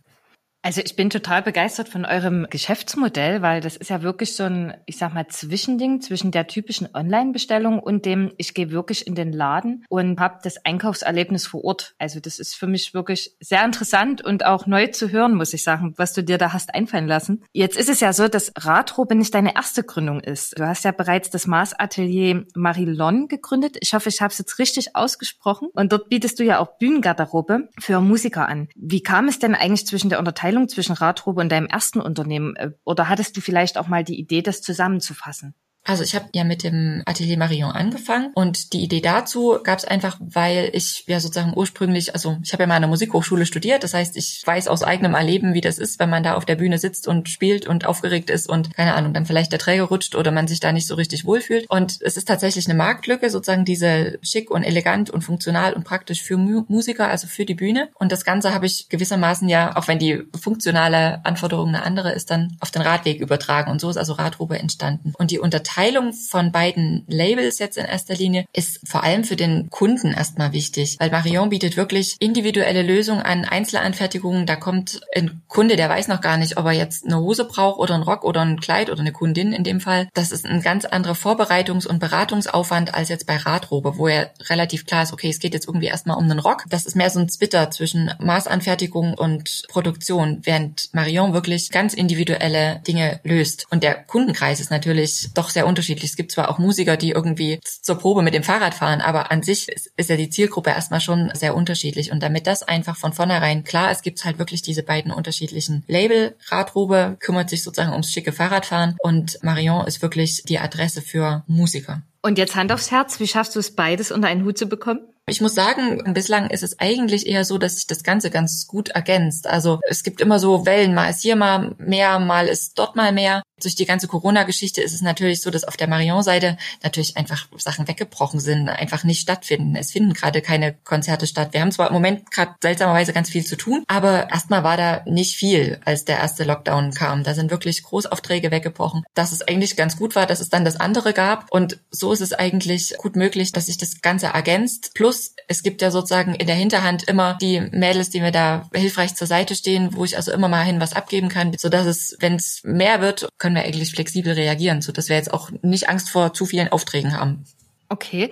Also 0.66 0.82
ich 0.84 0.96
bin 0.96 1.10
total 1.10 1.42
begeistert 1.42 1.88
von 1.88 2.04
eurem 2.04 2.48
Geschäftsmodell, 2.50 3.40
weil 3.40 3.60
das 3.60 3.76
ist 3.76 3.88
ja 3.88 4.02
wirklich 4.02 4.34
so 4.34 4.42
ein, 4.42 4.74
ich 4.86 4.98
sag 4.98 5.14
mal, 5.14 5.28
Zwischending 5.28 6.00
zwischen 6.00 6.32
der 6.32 6.48
typischen 6.48 6.88
Online-Bestellung 6.92 7.78
und 7.78 8.04
dem, 8.04 8.32
ich 8.36 8.52
gehe 8.52 8.72
wirklich 8.72 9.06
in 9.06 9.14
den 9.14 9.32
Laden 9.32 9.84
und 9.88 10.18
habe 10.18 10.40
das 10.42 10.64
Einkaufserlebnis 10.64 11.46
vor 11.46 11.62
Ort. 11.64 11.94
Also 11.98 12.18
das 12.18 12.40
ist 12.40 12.56
für 12.56 12.66
mich 12.66 12.94
wirklich 12.94 13.36
sehr 13.38 13.64
interessant 13.64 14.24
und 14.24 14.44
auch 14.44 14.66
neu 14.66 14.88
zu 14.88 15.12
hören, 15.12 15.36
muss 15.36 15.54
ich 15.54 15.62
sagen, 15.62 15.94
was 15.98 16.14
du 16.14 16.24
dir 16.24 16.36
da 16.36 16.52
hast 16.52 16.74
einfallen 16.74 17.06
lassen. 17.06 17.44
Jetzt 17.52 17.76
ist 17.76 17.88
es 17.88 18.00
ja 18.00 18.12
so, 18.12 18.26
dass 18.26 18.50
Radrobe 18.58 19.14
nicht 19.14 19.32
deine 19.34 19.54
erste 19.54 19.84
Gründung 19.84 20.18
ist. 20.18 20.58
Du 20.58 20.66
hast 20.66 20.84
ja 20.84 20.90
bereits 20.90 21.30
das 21.30 21.46
Maßatelier 21.46 22.44
Marilon 22.56 23.28
gegründet. 23.28 23.76
Ich 23.82 23.94
hoffe, 23.94 24.08
ich 24.08 24.20
habe 24.20 24.32
es 24.32 24.38
jetzt 24.38 24.58
richtig 24.58 24.96
ausgesprochen. 24.96 25.68
Und 25.74 25.92
dort 25.92 26.08
bietest 26.08 26.40
du 26.40 26.42
ja 26.42 26.58
auch 26.58 26.76
Bühnengarderobe 26.78 27.68
für 27.78 28.00
Musiker 28.00 28.48
an. 28.48 28.68
Wie 28.74 29.04
kam 29.04 29.28
es 29.28 29.38
denn 29.38 29.54
eigentlich 29.54 29.86
zwischen 29.86 30.10
der 30.10 30.18
Unterteilung 30.18 30.55
Unterscheidung 30.56 30.68
zwischen 30.68 30.92
Radrobe 30.92 31.40
und 31.40 31.50
deinem 31.50 31.66
ersten 31.66 32.00
Unternehmen? 32.00 32.56
Äh, 32.56 32.72
oder 32.84 33.08
hattest 33.08 33.36
du 33.36 33.40
vielleicht 33.40 33.78
auch 33.78 33.88
mal 33.88 34.04
die 34.04 34.18
Idee, 34.18 34.42
das 34.42 34.62
zusammenzufassen? 34.62 35.54
Also 35.86 36.02
ich 36.02 36.14
habe 36.16 36.26
ja 36.34 36.42
mit 36.42 36.64
dem 36.64 37.02
Atelier 37.06 37.38
Marion 37.38 37.70
angefangen 37.70 38.32
und 38.34 38.72
die 38.72 38.82
Idee 38.82 39.00
dazu 39.00 39.58
gab 39.62 39.78
es 39.78 39.84
einfach, 39.84 40.18
weil 40.20 40.70
ich 40.72 41.04
ja 41.06 41.20
sozusagen 41.20 41.56
ursprünglich, 41.56 42.12
also 42.12 42.38
ich 42.42 42.52
habe 42.52 42.64
ja 42.64 42.66
mal 42.66 42.74
an 42.74 42.82
der 42.82 42.88
Musikhochschule 42.88 43.46
studiert, 43.46 43.84
das 43.84 43.94
heißt, 43.94 44.16
ich 44.16 44.42
weiß 44.44 44.66
aus 44.66 44.82
eigenem 44.82 45.14
Erleben, 45.14 45.54
wie 45.54 45.60
das 45.60 45.78
ist, 45.78 46.00
wenn 46.00 46.10
man 46.10 46.24
da 46.24 46.34
auf 46.34 46.44
der 46.44 46.56
Bühne 46.56 46.78
sitzt 46.78 47.06
und 47.06 47.28
spielt 47.28 47.66
und 47.66 47.86
aufgeregt 47.86 48.30
ist 48.30 48.48
und 48.48 48.74
keine 48.74 48.94
Ahnung, 48.94 49.14
dann 49.14 49.26
vielleicht 49.26 49.52
der 49.52 49.60
Träger 49.60 49.84
rutscht 49.84 50.16
oder 50.16 50.32
man 50.32 50.48
sich 50.48 50.58
da 50.58 50.72
nicht 50.72 50.88
so 50.88 50.96
richtig 50.96 51.24
wohlfühlt. 51.24 51.70
Und 51.70 51.98
es 52.02 52.16
ist 52.16 52.26
tatsächlich 52.26 52.68
eine 52.68 52.76
Marktlücke, 52.76 53.30
sozusagen 53.30 53.64
diese 53.64 54.18
schick 54.22 54.50
und 54.50 54.64
elegant 54.64 55.10
und 55.10 55.22
funktional 55.22 55.72
und 55.72 55.84
praktisch 55.84 56.22
für 56.22 56.36
Mu 56.36 56.64
Musiker, 56.66 57.08
also 57.08 57.28
für 57.28 57.44
die 57.44 57.54
Bühne. 57.54 57.90
Und 57.94 58.10
das 58.10 58.24
Ganze 58.24 58.52
habe 58.52 58.66
ich 58.66 58.88
gewissermaßen 58.88 59.48
ja, 59.48 59.76
auch 59.76 59.86
wenn 59.86 60.00
die 60.00 60.24
funktionale 60.40 61.24
Anforderung 61.24 61.68
eine 61.68 61.84
andere 61.84 62.12
ist, 62.12 62.32
dann 62.32 62.56
auf 62.58 62.72
den 62.72 62.82
Radweg 62.82 63.20
übertragen. 63.20 63.70
Und 63.70 63.80
so 63.80 63.88
ist 63.88 63.98
also 63.98 64.14
Radrobe 64.14 64.58
entstanden. 64.58 65.12
Und 65.16 65.30
die 65.30 65.38
Unterteilung 65.38 65.75
Unterteilung 65.76 66.14
von 66.14 66.52
beiden 66.52 67.04
Labels 67.06 67.58
jetzt 67.58 67.76
in 67.76 67.84
erster 67.84 68.14
Linie 68.14 68.46
ist 68.54 68.80
vor 68.88 69.04
allem 69.04 69.24
für 69.24 69.36
den 69.36 69.68
Kunden 69.68 70.14
erstmal 70.14 70.52
wichtig, 70.52 70.96
weil 70.98 71.10
Marion 71.10 71.50
bietet 71.50 71.76
wirklich 71.76 72.16
individuelle 72.18 72.80
Lösungen 72.80 73.20
an 73.20 73.44
Einzelanfertigungen. 73.44 74.46
Da 74.46 74.56
kommt 74.56 75.02
ein 75.14 75.42
Kunde, 75.48 75.76
der 75.76 75.90
weiß 75.90 76.08
noch 76.08 76.22
gar 76.22 76.38
nicht, 76.38 76.56
ob 76.56 76.64
er 76.64 76.72
jetzt 76.72 77.04
eine 77.04 77.18
Hose 77.18 77.44
braucht 77.44 77.78
oder 77.78 77.92
einen 77.92 78.04
Rock 78.04 78.24
oder 78.24 78.40
ein 78.40 78.58
Kleid 78.58 78.88
oder 78.88 79.00
eine 79.00 79.12
Kundin 79.12 79.52
in 79.52 79.64
dem 79.64 79.80
Fall. 79.80 80.08
Das 80.14 80.32
ist 80.32 80.46
ein 80.46 80.62
ganz 80.62 80.86
anderer 80.86 81.14
Vorbereitungs- 81.14 81.86
und 81.86 81.98
Beratungsaufwand 81.98 82.94
als 82.94 83.10
jetzt 83.10 83.26
bei 83.26 83.36
Radrobe, 83.36 83.98
wo 83.98 84.08
er 84.08 84.30
relativ 84.48 84.86
klar 84.86 85.02
ist, 85.02 85.12
okay, 85.12 85.28
es 85.28 85.40
geht 85.40 85.52
jetzt 85.52 85.68
irgendwie 85.68 85.88
erstmal 85.88 86.16
um 86.16 86.24
einen 86.24 86.38
Rock. 86.38 86.64
Das 86.70 86.86
ist 86.86 86.96
mehr 86.96 87.10
so 87.10 87.20
ein 87.20 87.28
Zwitter 87.28 87.70
zwischen 87.70 88.10
Maßanfertigung 88.18 89.12
und 89.12 89.64
Produktion, 89.68 90.38
während 90.42 90.88
Marion 90.94 91.34
wirklich 91.34 91.70
ganz 91.70 91.92
individuelle 91.92 92.80
Dinge 92.88 93.20
löst. 93.24 93.66
Und 93.70 93.82
der 93.82 93.94
Kundenkreis 93.94 94.60
ist 94.60 94.70
natürlich 94.70 95.28
doch 95.34 95.50
sehr 95.50 95.65
unterschiedlich. 95.66 96.10
Es 96.10 96.16
gibt 96.16 96.32
zwar 96.32 96.50
auch 96.50 96.58
Musiker, 96.58 96.96
die 96.96 97.10
irgendwie 97.10 97.60
zur 97.64 97.98
Probe 97.98 98.22
mit 98.22 98.34
dem 98.34 98.42
Fahrrad 98.42 98.74
fahren, 98.74 99.00
aber 99.00 99.30
an 99.30 99.42
sich 99.42 99.68
ist, 99.68 99.90
ist 99.96 100.10
ja 100.10 100.16
die 100.16 100.30
Zielgruppe 100.30 100.70
erstmal 100.70 101.00
schon 101.00 101.30
sehr 101.34 101.54
unterschiedlich. 101.54 102.12
Und 102.12 102.22
damit 102.22 102.46
das 102.46 102.62
einfach 102.62 102.96
von 102.96 103.12
vornherein 103.12 103.64
klar 103.64 103.90
ist, 103.90 104.02
gibt 104.02 104.18
es 104.18 104.24
halt 104.24 104.38
wirklich 104.38 104.62
diese 104.62 104.82
beiden 104.82 105.12
unterschiedlichen 105.12 105.84
Label. 105.86 106.36
Radrobe 106.48 107.16
kümmert 107.20 107.50
sich 107.50 107.62
sozusagen 107.62 107.92
ums 107.92 108.10
schicke 108.10 108.32
Fahrradfahren 108.32 108.96
und 109.00 109.38
Marion 109.42 109.86
ist 109.86 110.02
wirklich 110.02 110.42
die 110.44 110.58
Adresse 110.58 111.02
für 111.02 111.44
Musiker. 111.46 112.02
Und 112.22 112.38
jetzt 112.38 112.56
Hand 112.56 112.72
aufs 112.72 112.90
Herz, 112.90 113.20
wie 113.20 113.28
schaffst 113.28 113.54
du 113.54 113.60
es 113.60 113.76
beides 113.76 114.10
unter 114.10 114.26
einen 114.28 114.44
Hut 114.44 114.58
zu 114.58 114.66
bekommen? 114.66 115.00
Ich 115.28 115.40
muss 115.40 115.54
sagen, 115.54 116.14
bislang 116.14 116.50
ist 116.50 116.62
es 116.62 116.78
eigentlich 116.78 117.26
eher 117.26 117.44
so, 117.44 117.58
dass 117.58 117.74
sich 117.74 117.88
das 117.88 118.04
Ganze 118.04 118.30
ganz 118.30 118.68
gut 118.68 118.90
ergänzt. 118.90 119.48
Also 119.48 119.80
es 119.88 120.04
gibt 120.04 120.20
immer 120.20 120.38
so 120.38 120.66
Wellen, 120.66 120.94
mal 120.94 121.08
ist 121.08 121.22
hier 121.22 121.34
mal 121.34 121.74
mehr, 121.78 122.20
mal 122.20 122.46
ist 122.46 122.78
dort 122.78 122.94
mal 122.94 123.12
mehr. 123.12 123.42
Durch 123.62 123.74
die 123.74 123.86
ganze 123.86 124.06
Corona-Geschichte 124.06 124.82
ist 124.82 124.92
es 124.92 125.00
natürlich 125.00 125.40
so, 125.40 125.50
dass 125.50 125.64
auf 125.64 125.78
der 125.78 125.88
Marion-Seite 125.88 126.58
natürlich 126.82 127.16
einfach 127.16 127.48
Sachen 127.56 127.88
weggebrochen 127.88 128.38
sind, 128.38 128.68
einfach 128.68 129.02
nicht 129.02 129.20
stattfinden. 129.20 129.76
Es 129.76 129.92
finden 129.92 130.12
gerade 130.12 130.42
keine 130.42 130.74
Konzerte 130.84 131.26
statt. 131.26 131.52
Wir 131.52 131.62
haben 131.62 131.72
zwar 131.72 131.88
im 131.88 131.94
Moment 131.94 132.30
gerade 132.30 132.52
seltsamerweise 132.60 133.14
ganz 133.14 133.30
viel 133.30 133.46
zu 133.46 133.56
tun, 133.56 133.82
aber 133.88 134.28
erstmal 134.30 134.62
war 134.62 134.76
da 134.76 135.02
nicht 135.06 135.36
viel, 135.36 135.80
als 135.86 136.04
der 136.04 136.18
erste 136.18 136.44
Lockdown 136.44 136.92
kam. 136.92 137.22
Da 137.24 137.32
sind 137.32 137.50
wirklich 137.50 137.82
Großaufträge 137.82 138.50
weggebrochen. 138.50 139.04
Dass 139.14 139.32
es 139.32 139.40
eigentlich 139.40 139.74
ganz 139.74 139.96
gut 139.96 140.16
war, 140.16 140.26
dass 140.26 140.40
es 140.40 140.50
dann 140.50 140.66
das 140.66 140.78
andere 140.78 141.14
gab. 141.14 141.50
Und 141.50 141.78
so 141.90 142.12
ist 142.12 142.20
es 142.20 142.34
eigentlich 142.34 142.94
gut 142.98 143.16
möglich, 143.16 143.52
dass 143.52 143.66
sich 143.66 143.78
das 143.78 144.02
Ganze 144.02 144.26
ergänzt. 144.26 144.90
Plus 144.94 145.34
es 145.48 145.62
gibt 145.62 145.80
ja 145.80 145.90
sozusagen 145.90 146.34
in 146.34 146.46
der 146.46 146.56
Hinterhand 146.56 147.04
immer 147.04 147.38
die 147.40 147.60
Mädels, 147.60 148.10
die 148.10 148.20
mir 148.20 148.32
da 148.32 148.68
hilfreich 148.74 149.14
zur 149.14 149.26
Seite 149.26 149.54
stehen, 149.54 149.94
wo 149.94 150.04
ich 150.04 150.16
also 150.16 150.30
immer 150.30 150.48
mal 150.48 150.64
hin 150.64 150.78
was 150.78 150.92
abgeben 150.92 151.30
kann, 151.30 151.54
so 151.56 151.70
dass 151.70 151.86
es, 151.86 152.16
wenn 152.20 152.34
es 152.34 152.60
mehr 152.64 153.00
wird, 153.00 153.28
können 153.46 153.54
wir 153.54 153.62
eigentlich 153.62 153.92
flexibel 153.92 154.32
reagieren, 154.32 154.82
so 154.82 154.90
dass 154.90 155.08
wir 155.08 155.14
jetzt 155.14 155.32
auch 155.32 155.50
nicht 155.62 155.88
Angst 155.88 156.10
vor 156.10 156.32
zu 156.32 156.46
vielen 156.46 156.66
Aufträgen 156.66 157.16
haben. 157.16 157.44
Okay. 157.88 158.30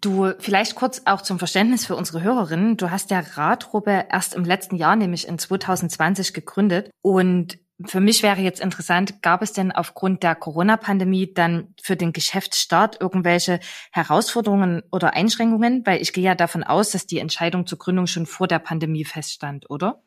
Du, 0.00 0.32
vielleicht 0.38 0.76
kurz 0.76 1.02
auch 1.04 1.20
zum 1.20 1.40
Verständnis 1.40 1.84
für 1.84 1.96
unsere 1.96 2.22
Hörerinnen. 2.22 2.76
Du 2.76 2.92
hast 2.92 3.10
ja 3.10 3.24
Radrobe 3.34 4.06
erst 4.08 4.34
im 4.34 4.44
letzten 4.44 4.76
Jahr, 4.76 4.94
nämlich 4.94 5.26
in 5.26 5.36
2020 5.36 6.32
gegründet. 6.32 6.90
Und 7.02 7.58
für 7.84 7.98
mich 7.98 8.22
wäre 8.22 8.40
jetzt 8.40 8.60
interessant, 8.60 9.20
gab 9.20 9.42
es 9.42 9.52
denn 9.52 9.72
aufgrund 9.72 10.22
der 10.22 10.36
Corona-Pandemie 10.36 11.34
dann 11.34 11.74
für 11.82 11.96
den 11.96 12.12
Geschäftsstart 12.12 13.00
irgendwelche 13.00 13.58
Herausforderungen 13.90 14.84
oder 14.92 15.14
Einschränkungen? 15.14 15.84
Weil 15.84 16.00
ich 16.00 16.12
gehe 16.12 16.22
ja 16.22 16.36
davon 16.36 16.62
aus, 16.62 16.90
dass 16.92 17.08
die 17.08 17.18
Entscheidung 17.18 17.66
zur 17.66 17.78
Gründung 17.78 18.06
schon 18.06 18.26
vor 18.26 18.46
der 18.46 18.60
Pandemie 18.60 19.04
feststand, 19.04 19.68
oder? 19.70 20.04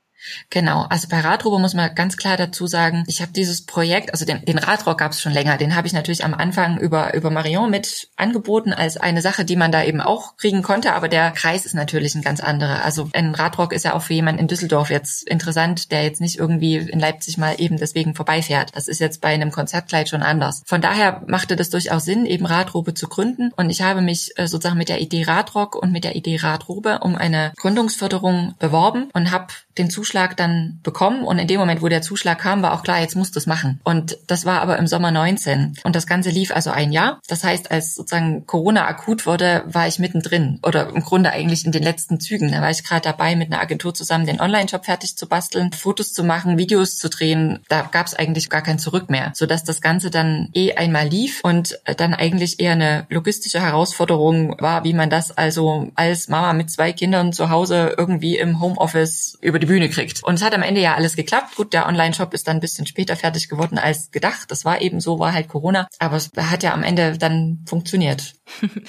Genau, 0.50 0.86
also 0.90 1.08
bei 1.08 1.20
Radrobe 1.20 1.60
muss 1.60 1.74
man 1.74 1.94
ganz 1.94 2.18
klar 2.18 2.38
dazu 2.38 2.68
sagen, 2.68 3.04
ich 3.08 3.22
habe 3.22 3.32
dieses 3.32 3.66
Projekt, 3.66 4.12
also 4.12 4.26
den, 4.26 4.44
den 4.46 4.58
Radrock 4.58 4.98
gab 4.98 5.12
es 5.12 5.22
schon 5.22 5.34
länger, 5.34 5.58
den 5.58 5.76
habe 5.76 5.88
ich 5.88 5.94
natürlich 5.94 6.24
am 6.24 6.34
Anfang 6.34 6.80
über, 6.80 7.14
über 7.14 7.30
Marion 7.30 7.70
mit 7.70 8.10
angeboten 8.16 8.74
als 8.74 8.98
eine 8.98 9.22
Sache, 9.22 9.46
die 9.46 9.56
man 9.56 9.72
da 9.72 9.84
eben 9.84 10.02
auch 10.02 10.38
kriegen 10.38 10.64
konnte, 10.64 10.94
aber 10.94 11.08
der 11.08 11.32
Kreis 11.32 11.66
ist 11.66 11.76
natürlich 11.76 12.16
ein 12.16 12.22
ganz 12.22 12.40
anderer. 12.40 12.84
Also 12.84 13.10
ein 13.14 13.36
Radrock 13.36 13.74
ist 13.74 13.86
ja 13.86 13.94
auch 13.94 14.02
für 14.02 14.14
jemanden 14.14 14.42
in 14.42 14.48
Düsseldorf 14.48 14.90
jetzt 14.90 15.28
interessant, 15.28 15.92
der 15.92 16.04
jetzt 16.04 16.22
nicht 16.22 16.38
irgendwie 16.38 16.78
in 16.78 17.00
Leipzig 17.00 17.38
mal 17.38 17.56
eben 17.58 17.78
deswegen 17.78 18.16
vorbeifährt. 18.16 18.76
Das 18.76 18.88
ist 18.88 19.00
jetzt 19.00 19.22
bei 19.22 19.30
einem 19.30 19.52
Konzertkleid 19.52 20.10
schon 20.10 20.24
anders. 20.24 20.64
Von 20.66 20.82
daher 20.82 21.24
machte 21.28 21.56
das 21.56 21.70
durchaus 21.70 22.06
Sinn, 22.06 22.26
eben 22.26 22.46
Radrobe 22.46 22.94
zu 22.94 23.08
gründen 23.08 23.52
und 23.56 23.70
ich 23.70 23.82
habe 23.82 24.02
mich 24.02 24.32
äh, 24.38 24.48
sozusagen 24.48 24.78
mit 24.78 24.90
der 24.90 25.02
Idee 25.02 25.24
Radrock 25.24 25.76
und 25.76 25.92
mit 25.92 26.04
der 26.04 26.16
Idee 26.16 26.38
Radrobe 26.38 27.00
um 27.00 27.16
eine 27.16 27.54
Gründungsförderung 27.58 28.56
beworben 28.60 29.10
und 29.14 29.32
habe 29.32 29.48
den 29.78 29.90
Zuschauer 29.90 30.05
Zuschlag 30.06 30.38
dann 30.38 30.80
bekommen 30.84 31.24
und 31.24 31.40
in 31.40 31.48
dem 31.48 31.60
Moment, 31.60 31.82
wo 31.82 31.88
der 31.88 32.04
Zuschlag 32.04 32.38
kam, 32.38 32.62
war 32.62 32.74
auch 32.74 32.84
klar, 32.84 33.02
jetzt 33.02 33.16
muss 33.16 33.32
das 33.32 33.48
machen. 33.48 33.80
Und 33.84 34.20
das 34.28 34.46
war 34.46 34.62
aber 34.62 34.78
im 34.78 34.86
Sommer 34.86 35.10
19 35.10 35.78
und 35.84 35.96
das 35.96 36.06
Ganze 36.06 36.30
lief 36.30 36.52
also 36.52 36.70
ein 36.70 36.92
Jahr. 36.92 37.20
Das 37.28 37.44
heißt, 37.44 37.72
als 37.72 37.96
sozusagen 37.96 38.46
Corona 38.46 38.86
akut 38.86 39.26
wurde, 39.26 39.64
war 39.66 39.88
ich 39.88 39.98
mittendrin 39.98 40.60
oder 40.62 40.90
im 40.90 41.02
Grunde 41.02 41.32
eigentlich 41.32 41.66
in 41.66 41.72
den 41.72 41.82
letzten 41.82 42.20
Zügen. 42.20 42.52
Da 42.52 42.62
war 42.62 42.70
ich 42.70 42.84
gerade 42.84 43.02
dabei, 43.02 43.36
mit 43.36 43.52
einer 43.52 43.60
Agentur 43.60 43.96
zusammen 43.96 44.28
den 44.28 44.40
Online-Shop 44.40 44.86
fertig 44.86 45.18
zu 45.18 45.28
basteln, 45.28 45.72
Fotos 45.72 46.14
zu 46.14 46.24
machen, 46.24 46.60
Videos 46.60 46.98
zu 46.98 47.10
drehen. 47.10 47.62
Da 47.68 47.90
gab 47.92 48.06
es 48.06 48.14
eigentlich 48.14 48.52
gar 48.52 48.62
kein 48.62 48.78
Zurück 48.78 49.10
mehr, 49.10 49.32
sodass 49.34 49.64
das 49.64 49.82
Ganze 49.82 50.12
dann 50.12 50.50
eh 50.54 50.74
einmal 50.74 51.08
lief 51.08 51.40
und 51.42 51.80
dann 51.98 52.14
eigentlich 52.14 52.60
eher 52.60 52.74
eine 52.74 53.08
logistische 53.10 53.60
Herausforderung 53.60 54.56
war, 54.60 54.84
wie 54.84 54.94
man 54.94 55.10
das 55.10 55.36
also 55.36 55.90
als 55.96 56.28
Mama 56.28 56.54
mit 56.54 56.70
zwei 56.70 56.94
Kindern 56.94 57.34
zu 57.34 57.50
Hause 57.50 57.96
irgendwie 57.98 58.38
im 58.38 58.62
Homeoffice 58.62 59.40
über 59.42 59.58
die 59.58 59.66
Bühne 59.66 59.90
kriegt. 59.96 60.24
Und 60.24 60.36
es 60.36 60.44
hat 60.44 60.54
am 60.54 60.62
Ende 60.62 60.82
ja 60.82 60.96
alles 60.96 61.16
geklappt. 61.16 61.56
Gut, 61.56 61.74
der 61.74 61.88
Online-Shop 61.88 62.34
ist 62.34 62.48
dann 62.48 62.58
ein 62.58 62.62
bisschen 62.62 62.86
später 62.86 63.16
fertig 63.16 63.50
geworden 63.50 63.78
als 63.78 64.12
gedacht. 64.12 64.52
Das 64.52 64.66
war 64.66 64.82
eben 64.82 65.00
so, 65.00 65.20
war 65.20 65.34
halt 65.34 65.48
Corona. 65.48 65.88
Aber 66.00 66.18
es 66.18 66.32
hat 66.38 66.64
ja 66.64 66.74
am 66.74 66.84
Ende 66.84 67.18
dann 67.18 67.64
funktioniert. 67.68 68.34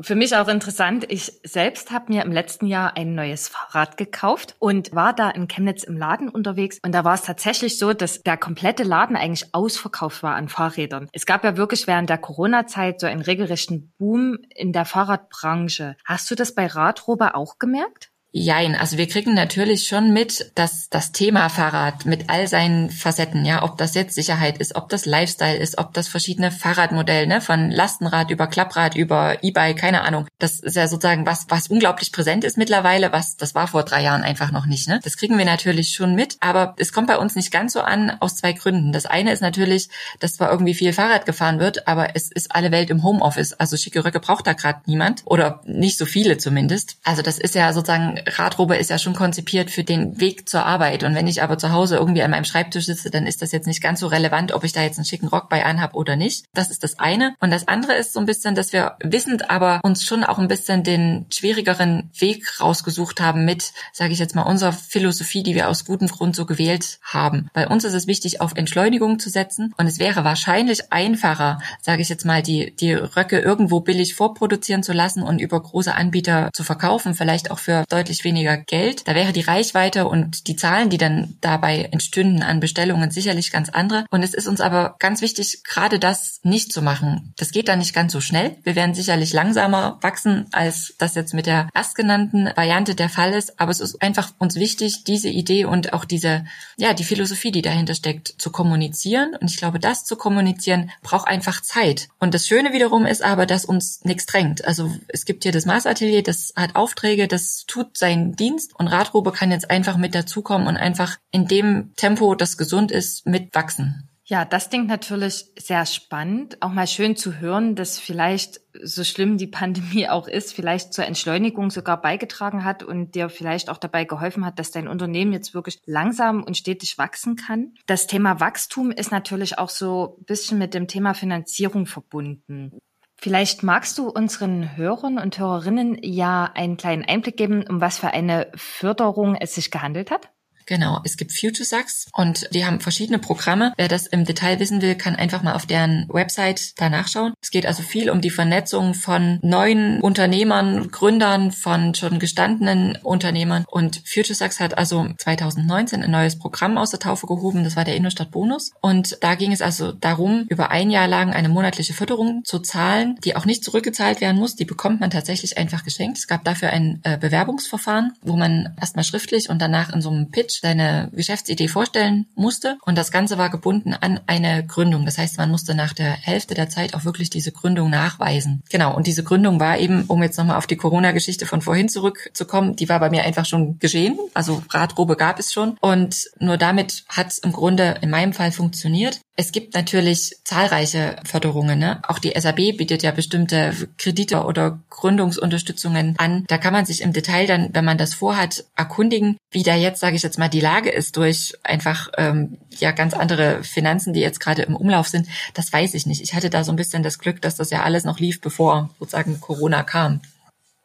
Für 0.00 0.14
mich 0.14 0.34
auch 0.36 0.48
interessant. 0.48 1.04
Ich 1.08 1.40
selbst 1.44 1.90
habe 1.90 2.12
mir 2.12 2.22
im 2.22 2.32
letzten 2.32 2.66
Jahr 2.66 2.96
ein 2.96 3.14
neues 3.14 3.48
Fahrrad 3.48 3.98
gekauft 3.98 4.56
und 4.58 4.94
war 4.94 5.12
da 5.12 5.28
in 5.28 5.48
Chemnitz 5.48 5.82
im 5.82 5.98
Laden 5.98 6.30
unterwegs. 6.30 6.78
Und 6.82 6.92
da 6.92 7.04
war 7.04 7.14
es 7.14 7.22
tatsächlich 7.22 7.78
so, 7.78 7.92
dass 7.92 8.22
der 8.22 8.38
komplette 8.38 8.84
Laden 8.84 9.16
eigentlich 9.16 9.54
ausverkauft 9.54 10.22
war 10.22 10.34
an 10.34 10.48
Fahrrädern. 10.48 11.08
Es 11.12 11.26
gab 11.26 11.44
ja 11.44 11.58
wirklich 11.58 11.86
während 11.86 12.08
der 12.08 12.18
Corona-Zeit 12.18 13.00
so 13.00 13.06
einen 13.06 13.20
regelrechten 13.20 13.92
Boom 13.98 14.38
in 14.54 14.72
der 14.72 14.86
Fahrradbranche. 14.86 15.96
Hast 16.04 16.30
du 16.30 16.34
das 16.34 16.54
bei 16.54 16.66
Radrober 16.66 17.36
auch 17.36 17.58
gemerkt? 17.58 18.11
Jein, 18.34 18.74
also 18.74 18.96
wir 18.96 19.08
kriegen 19.08 19.34
natürlich 19.34 19.86
schon 19.86 20.14
mit, 20.14 20.52
dass 20.54 20.88
das 20.88 21.12
Thema 21.12 21.50
Fahrrad 21.50 22.06
mit 22.06 22.30
all 22.30 22.48
seinen 22.48 22.88
Facetten, 22.88 23.44
ja, 23.44 23.62
ob 23.62 23.76
das 23.76 23.94
jetzt 23.94 24.14
Sicherheit 24.14 24.56
ist, 24.56 24.74
ob 24.74 24.88
das 24.88 25.04
Lifestyle 25.04 25.58
ist, 25.58 25.76
ob 25.76 25.92
das 25.92 26.08
verschiedene 26.08 26.50
Fahrradmodelle, 26.50 27.26
ne, 27.26 27.42
von 27.42 27.70
Lastenrad 27.70 28.30
über 28.30 28.46
Klapprad 28.46 28.96
über 28.96 29.44
E-Bike, 29.44 29.76
keine 29.76 30.00
Ahnung. 30.00 30.26
Das 30.38 30.60
ist 30.60 30.76
ja 30.76 30.88
sozusagen 30.88 31.26
was, 31.26 31.44
was 31.50 31.68
unglaublich 31.68 32.10
präsent 32.10 32.42
ist 32.42 32.56
mittlerweile, 32.56 33.12
was, 33.12 33.36
das 33.36 33.54
war 33.54 33.68
vor 33.68 33.82
drei 33.82 34.02
Jahren 34.02 34.22
einfach 34.22 34.50
noch 34.50 34.64
nicht, 34.64 34.88
ne. 34.88 34.98
Das 35.04 35.18
kriegen 35.18 35.36
wir 35.36 35.44
natürlich 35.44 35.90
schon 35.90 36.14
mit, 36.14 36.38
aber 36.40 36.74
es 36.78 36.94
kommt 36.94 37.08
bei 37.08 37.18
uns 37.18 37.36
nicht 37.36 37.50
ganz 37.50 37.74
so 37.74 37.82
an 37.82 38.16
aus 38.20 38.36
zwei 38.36 38.54
Gründen. 38.54 38.92
Das 38.92 39.04
eine 39.04 39.32
ist 39.32 39.42
natürlich, 39.42 39.90
dass 40.20 40.36
zwar 40.36 40.50
irgendwie 40.50 40.74
viel 40.74 40.94
Fahrrad 40.94 41.26
gefahren 41.26 41.60
wird, 41.60 41.86
aber 41.86 42.16
es 42.16 42.32
ist 42.32 42.54
alle 42.54 42.72
Welt 42.72 42.88
im 42.88 43.02
Homeoffice. 43.02 43.52
Also 43.52 43.76
schicke 43.76 44.06
Röcke 44.06 44.20
braucht 44.20 44.46
da 44.46 44.54
gerade 44.54 44.80
niemand 44.86 45.20
oder 45.26 45.60
nicht 45.66 45.98
so 45.98 46.06
viele 46.06 46.38
zumindest. 46.38 46.96
Also 47.04 47.20
das 47.20 47.38
ist 47.38 47.54
ja 47.54 47.74
sozusagen 47.74 48.21
Radrobe 48.26 48.76
ist 48.76 48.90
ja 48.90 48.98
schon 48.98 49.14
konzipiert 49.14 49.70
für 49.70 49.84
den 49.84 50.20
Weg 50.20 50.48
zur 50.48 50.64
Arbeit. 50.64 51.04
Und 51.04 51.14
wenn 51.14 51.26
ich 51.26 51.42
aber 51.42 51.58
zu 51.58 51.72
Hause 51.72 51.96
irgendwie 51.96 52.22
an 52.22 52.30
meinem 52.30 52.44
Schreibtisch 52.44 52.86
sitze, 52.86 53.10
dann 53.10 53.26
ist 53.26 53.42
das 53.42 53.52
jetzt 53.52 53.66
nicht 53.66 53.82
ganz 53.82 54.00
so 54.00 54.06
relevant, 54.06 54.52
ob 54.52 54.64
ich 54.64 54.72
da 54.72 54.82
jetzt 54.82 54.98
einen 54.98 55.04
schicken 55.04 55.28
Rock 55.28 55.48
bei 55.48 55.64
anhab 55.64 55.94
oder 55.94 56.16
nicht. 56.16 56.46
Das 56.54 56.70
ist 56.70 56.82
das 56.82 56.98
eine. 56.98 57.34
Und 57.40 57.50
das 57.50 57.68
andere 57.68 57.94
ist 57.94 58.12
so 58.12 58.20
ein 58.20 58.26
bisschen, 58.26 58.54
dass 58.54 58.72
wir 58.72 58.96
wissend 59.02 59.50
aber 59.50 59.80
uns 59.82 60.04
schon 60.04 60.24
auch 60.24 60.38
ein 60.38 60.48
bisschen 60.48 60.82
den 60.82 61.26
schwierigeren 61.32 62.10
Weg 62.18 62.60
rausgesucht 62.60 63.20
haben 63.20 63.44
mit, 63.44 63.72
sage 63.92 64.12
ich 64.12 64.18
jetzt 64.18 64.34
mal, 64.34 64.42
unserer 64.42 64.72
Philosophie, 64.72 65.42
die 65.42 65.54
wir 65.54 65.68
aus 65.68 65.84
gutem 65.84 66.08
Grund 66.08 66.36
so 66.36 66.46
gewählt 66.46 66.98
haben. 67.02 67.48
Bei 67.52 67.68
uns 67.68 67.84
ist 67.84 67.94
es 67.94 68.06
wichtig, 68.06 68.40
auf 68.40 68.52
Entschleunigung 68.54 69.18
zu 69.18 69.30
setzen. 69.30 69.74
Und 69.76 69.86
es 69.86 69.98
wäre 69.98 70.24
wahrscheinlich 70.24 70.92
einfacher, 70.92 71.60
sage 71.80 72.02
ich 72.02 72.08
jetzt 72.08 72.24
mal, 72.24 72.42
die, 72.42 72.74
die 72.76 72.92
Röcke 72.92 73.38
irgendwo 73.38 73.80
billig 73.80 74.14
vorproduzieren 74.14 74.82
zu 74.82 74.92
lassen 74.92 75.22
und 75.22 75.40
über 75.40 75.60
große 75.60 75.94
Anbieter 75.94 76.50
zu 76.52 76.64
verkaufen, 76.64 77.14
vielleicht 77.14 77.50
auch 77.50 77.58
für 77.58 77.84
deutlich 77.88 78.11
deutlich 78.12 78.24
weniger 78.24 78.56
Geld. 78.58 79.08
Da 79.08 79.14
wäre 79.14 79.32
die 79.32 79.40
Reichweite 79.40 80.06
und 80.06 80.46
die 80.46 80.56
Zahlen, 80.56 80.90
die 80.90 80.98
dann 80.98 81.36
dabei 81.40 81.88
entstünden 81.92 82.42
an 82.42 82.60
Bestellungen, 82.60 83.10
sicherlich 83.10 83.50
ganz 83.50 83.70
andere. 83.70 84.04
Und 84.10 84.22
es 84.22 84.34
ist 84.34 84.46
uns 84.46 84.60
aber 84.60 84.96
ganz 84.98 85.22
wichtig, 85.22 85.64
gerade 85.64 85.98
das 85.98 86.40
nicht 86.42 86.72
zu 86.72 86.82
machen. 86.82 87.32
Das 87.38 87.52
geht 87.52 87.68
dann 87.68 87.78
nicht 87.78 87.94
ganz 87.94 88.12
so 88.12 88.20
schnell. 88.20 88.56
Wir 88.64 88.76
werden 88.76 88.94
sicherlich 88.94 89.32
langsamer 89.32 89.98
wachsen, 90.02 90.46
als 90.52 90.94
das 90.98 91.14
jetzt 91.14 91.32
mit 91.32 91.46
der 91.46 91.68
erstgenannten 91.74 92.50
Variante 92.54 92.94
der 92.94 93.08
Fall 93.08 93.32
ist. 93.32 93.58
Aber 93.58 93.70
es 93.70 93.80
ist 93.80 94.02
einfach 94.02 94.32
uns 94.38 94.56
wichtig, 94.56 95.04
diese 95.04 95.28
Idee 95.28 95.64
und 95.64 95.92
auch 95.92 96.04
diese, 96.04 96.44
ja, 96.76 96.92
die 96.92 97.04
Philosophie, 97.04 97.52
die 97.52 97.62
dahinter 97.62 97.94
steckt, 97.94 98.34
zu 98.38 98.50
kommunizieren. 98.50 99.36
Und 99.40 99.50
ich 99.50 99.56
glaube, 99.56 99.78
das 99.78 100.04
zu 100.04 100.16
kommunizieren 100.16 100.90
braucht 101.02 101.28
einfach 101.28 101.62
Zeit. 101.62 102.08
Und 102.18 102.34
das 102.34 102.46
Schöne 102.46 102.72
wiederum 102.72 103.06
ist 103.06 103.22
aber, 103.22 103.46
dass 103.46 103.64
uns 103.64 104.04
nichts 104.04 104.26
drängt. 104.26 104.64
Also 104.64 104.92
es 105.08 105.24
gibt 105.24 105.44
hier 105.44 105.52
das 105.52 105.64
Maßatelier, 105.64 106.22
das 106.22 106.52
hat 106.56 106.76
Aufträge, 106.76 107.28
das 107.28 107.64
tut 107.66 107.96
seinen 108.02 108.34
Dienst 108.34 108.78
und 108.78 108.88
Radrobe 108.88 109.30
kann 109.30 109.52
jetzt 109.52 109.70
einfach 109.70 109.96
mit 109.96 110.14
dazukommen 110.14 110.66
und 110.66 110.76
einfach 110.76 111.18
in 111.30 111.46
dem 111.46 111.92
Tempo, 111.94 112.34
das 112.34 112.58
gesund 112.58 112.90
ist, 112.90 113.26
mitwachsen. 113.26 114.10
Ja, 114.24 114.44
das 114.44 114.70
klingt 114.70 114.88
natürlich 114.88 115.46
sehr 115.58 115.84
spannend. 115.84 116.62
Auch 116.62 116.72
mal 116.72 116.86
schön 116.86 117.16
zu 117.16 117.38
hören, 117.38 117.76
dass 117.76 118.00
vielleicht, 118.00 118.60
so 118.82 119.04
schlimm 119.04 119.36
die 119.36 119.46
Pandemie 119.46 120.08
auch 120.08 120.26
ist, 120.26 120.52
vielleicht 120.52 120.94
zur 120.94 121.04
Entschleunigung 121.06 121.70
sogar 121.70 122.00
beigetragen 122.00 122.64
hat 122.64 122.82
und 122.82 123.14
dir 123.14 123.28
vielleicht 123.28 123.68
auch 123.68 123.78
dabei 123.78 124.04
geholfen 124.04 124.44
hat, 124.44 124.58
dass 124.58 124.70
dein 124.70 124.88
Unternehmen 124.88 125.32
jetzt 125.32 125.54
wirklich 125.54 125.80
langsam 125.86 126.42
und 126.42 126.56
stetig 126.56 126.98
wachsen 126.98 127.36
kann. 127.36 127.74
Das 127.86 128.06
Thema 128.06 128.40
Wachstum 128.40 128.90
ist 128.90 129.12
natürlich 129.12 129.58
auch 129.58 129.70
so 129.70 130.16
ein 130.18 130.24
bisschen 130.24 130.58
mit 130.58 130.74
dem 130.74 130.88
Thema 130.88 131.14
Finanzierung 131.14 131.86
verbunden. 131.86 132.80
Vielleicht 133.22 133.62
magst 133.62 133.98
du 133.98 134.08
unseren 134.08 134.76
Hörern 134.76 135.16
und 135.16 135.38
Hörerinnen 135.38 135.96
ja 136.02 136.50
einen 136.54 136.76
kleinen 136.76 137.04
Einblick 137.04 137.36
geben, 137.36 137.64
um 137.68 137.80
was 137.80 137.98
für 137.98 138.08
eine 138.08 138.50
Förderung 138.56 139.36
es 139.36 139.54
sich 139.54 139.70
gehandelt 139.70 140.10
hat? 140.10 140.31
Genau, 140.66 141.00
es 141.04 141.16
gibt 141.16 141.32
FutureSax 141.32 142.06
und 142.12 142.48
die 142.54 142.64
haben 142.64 142.80
verschiedene 142.80 143.18
Programme. 143.18 143.72
Wer 143.76 143.88
das 143.88 144.06
im 144.06 144.24
Detail 144.24 144.60
wissen 144.60 144.82
will, 144.82 144.94
kann 144.94 145.16
einfach 145.16 145.42
mal 145.42 145.54
auf 145.54 145.66
deren 145.66 146.08
Website 146.08 146.78
da 146.80 146.88
nachschauen. 146.88 147.34
Es 147.40 147.50
geht 147.50 147.66
also 147.66 147.82
viel 147.82 148.10
um 148.10 148.20
die 148.20 148.30
Vernetzung 148.30 148.94
von 148.94 149.38
neuen 149.42 150.00
Unternehmern, 150.00 150.90
Gründern, 150.90 151.52
von 151.52 151.94
schon 151.94 152.18
gestandenen 152.18 152.96
Unternehmern. 153.02 153.64
Und 153.68 154.02
FutureSax 154.04 154.60
hat 154.60 154.78
also 154.78 155.08
2019 155.16 156.02
ein 156.02 156.10
neues 156.10 156.38
Programm 156.38 156.78
aus 156.78 156.90
der 156.90 157.00
Taufe 157.00 157.26
gehoben. 157.26 157.64
Das 157.64 157.76
war 157.76 157.84
der 157.84 157.96
Innenstadt 157.96 158.30
Bonus. 158.30 158.72
Und 158.80 159.18
da 159.20 159.34
ging 159.34 159.52
es 159.52 159.62
also 159.62 159.92
darum, 159.92 160.46
über 160.48 160.70
ein 160.70 160.90
Jahr 160.90 161.08
lang 161.08 161.32
eine 161.32 161.48
monatliche 161.48 161.94
Förderung 161.94 162.42
zu 162.44 162.58
zahlen, 162.60 163.18
die 163.24 163.36
auch 163.36 163.44
nicht 163.44 163.64
zurückgezahlt 163.64 164.20
werden 164.20 164.38
muss. 164.38 164.56
Die 164.56 164.64
bekommt 164.64 165.00
man 165.00 165.10
tatsächlich 165.10 165.58
einfach 165.58 165.84
geschenkt. 165.84 166.18
Es 166.18 166.26
gab 166.26 166.44
dafür 166.44 166.70
ein 166.70 167.00
äh, 167.02 167.18
Bewerbungsverfahren, 167.18 168.12
wo 168.22 168.36
man 168.36 168.74
erstmal 168.80 169.04
schriftlich 169.04 169.50
und 169.50 169.60
danach 169.60 169.92
in 169.92 170.02
so 170.02 170.10
einem 170.10 170.30
Pitch 170.30 170.51
seine 170.60 171.10
Geschäftsidee 171.12 171.68
vorstellen 171.68 172.26
musste. 172.34 172.78
Und 172.84 172.98
das 172.98 173.10
Ganze 173.10 173.38
war 173.38 173.50
gebunden 173.50 173.94
an 173.94 174.20
eine 174.26 174.64
Gründung. 174.66 175.04
Das 175.04 175.18
heißt, 175.18 175.38
man 175.38 175.50
musste 175.50 175.74
nach 175.74 175.92
der 175.92 176.12
Hälfte 176.12 176.54
der 176.54 176.68
Zeit 176.68 176.94
auch 176.94 177.04
wirklich 177.04 177.30
diese 177.30 177.52
Gründung 177.52 177.90
nachweisen. 177.90 178.62
Genau. 178.70 178.94
Und 178.94 179.06
diese 179.06 179.24
Gründung 179.24 179.60
war 179.60 179.78
eben, 179.78 180.04
um 180.04 180.22
jetzt 180.22 180.38
nochmal 180.38 180.56
auf 180.56 180.66
die 180.66 180.76
Corona-Geschichte 180.76 181.46
von 181.46 181.60
vorhin 181.60 181.88
zurückzukommen, 181.88 182.76
die 182.76 182.88
war 182.88 183.00
bei 183.00 183.10
mir 183.10 183.24
einfach 183.24 183.46
schon 183.46 183.78
geschehen. 183.78 184.18
Also 184.34 184.62
Radrobe 184.70 185.16
gab 185.16 185.38
es 185.38 185.52
schon. 185.52 185.76
Und 185.80 186.30
nur 186.38 186.56
damit 186.56 187.04
hat 187.08 187.28
es 187.28 187.38
im 187.38 187.52
Grunde 187.52 187.98
in 188.00 188.10
meinem 188.10 188.32
Fall 188.32 188.52
funktioniert. 188.52 189.20
Es 189.34 189.50
gibt 189.50 189.74
natürlich 189.74 190.36
zahlreiche 190.44 191.16
Förderungen. 191.24 191.78
Ne? 191.78 192.02
Auch 192.06 192.18
die 192.18 192.34
SAB 192.38 192.76
bietet 192.76 193.02
ja 193.02 193.12
bestimmte 193.12 193.72
Kredite 193.96 194.44
oder 194.44 194.80
Gründungsunterstützungen 194.90 196.16
an. 196.18 196.44
Da 196.48 196.58
kann 196.58 196.74
man 196.74 196.84
sich 196.84 197.00
im 197.00 197.14
Detail 197.14 197.46
dann, 197.46 197.70
wenn 197.72 197.84
man 197.84 197.96
das 197.96 198.12
vorhat, 198.12 198.64
erkundigen, 198.76 199.38
wie 199.50 199.62
da 199.62 199.74
jetzt, 199.74 200.00
sage 200.00 200.16
ich 200.16 200.22
jetzt 200.22 200.38
mal, 200.38 200.48
die 200.48 200.60
Lage 200.60 200.90
ist 200.90 201.16
durch 201.16 201.54
einfach 201.62 202.10
ähm, 202.18 202.58
ja 202.78 202.90
ganz 202.90 203.14
andere 203.14 203.64
Finanzen, 203.64 204.12
die 204.12 204.20
jetzt 204.20 204.38
gerade 204.38 204.62
im 204.62 204.76
Umlauf 204.76 205.08
sind. 205.08 205.26
Das 205.54 205.72
weiß 205.72 205.94
ich 205.94 206.04
nicht. 206.04 206.20
Ich 206.20 206.34
hatte 206.34 206.50
da 206.50 206.62
so 206.62 206.72
ein 206.72 206.76
bisschen 206.76 207.02
das 207.02 207.18
Glück, 207.18 207.40
dass 207.40 207.56
das 207.56 207.70
ja 207.70 207.84
alles 207.84 208.04
noch 208.04 208.18
lief, 208.18 208.42
bevor 208.42 208.90
sozusagen 208.98 209.40
Corona 209.40 209.82
kam. 209.82 210.20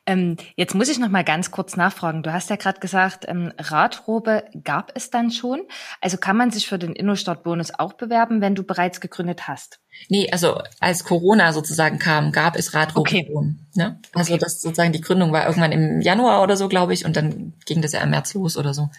ähm, 0.06 0.36
jetzt 0.54 0.74
muss 0.74 0.88
ich 0.88 0.98
noch 0.98 1.08
mal 1.08 1.24
ganz 1.24 1.50
kurz 1.50 1.76
nachfragen. 1.76 2.22
Du 2.22 2.32
hast 2.32 2.48
ja 2.48 2.56
gerade 2.56 2.80
gesagt, 2.80 3.24
ähm, 3.28 3.52
Radrobe 3.58 4.44
gab 4.62 4.92
es 4.94 5.10
dann 5.10 5.30
schon. 5.30 5.62
Also 6.00 6.16
kann 6.16 6.36
man 6.36 6.50
sich 6.50 6.68
für 6.68 6.78
den 6.78 6.92
Innostadtbonus 6.92 7.72
auch 7.76 7.94
bewerben, 7.94 8.40
wenn 8.40 8.54
du 8.54 8.62
bereits 8.62 9.00
gegründet 9.00 9.48
hast? 9.48 9.80
Nee, 10.08 10.30
also 10.30 10.62
als 10.80 11.04
Corona 11.04 11.52
sozusagen 11.52 11.98
kam, 11.98 12.30
gab 12.30 12.56
es 12.56 12.74
Radrobe 12.74 13.00
okay. 13.00 13.30
Ne? 13.74 14.00
Also 14.14 14.34
okay. 14.34 14.42
das 14.42 14.60
sozusagen 14.60 14.92
die 14.92 15.00
Gründung 15.00 15.32
war 15.32 15.46
irgendwann 15.46 15.72
im 15.72 16.00
Januar 16.00 16.42
oder 16.42 16.56
so, 16.56 16.68
glaube 16.68 16.94
ich, 16.94 17.04
und 17.04 17.16
dann 17.16 17.54
ging 17.66 17.82
das 17.82 17.92
ja 17.92 18.00
im 18.00 18.10
März 18.10 18.34
los 18.34 18.56
oder 18.56 18.74
so. 18.74 18.90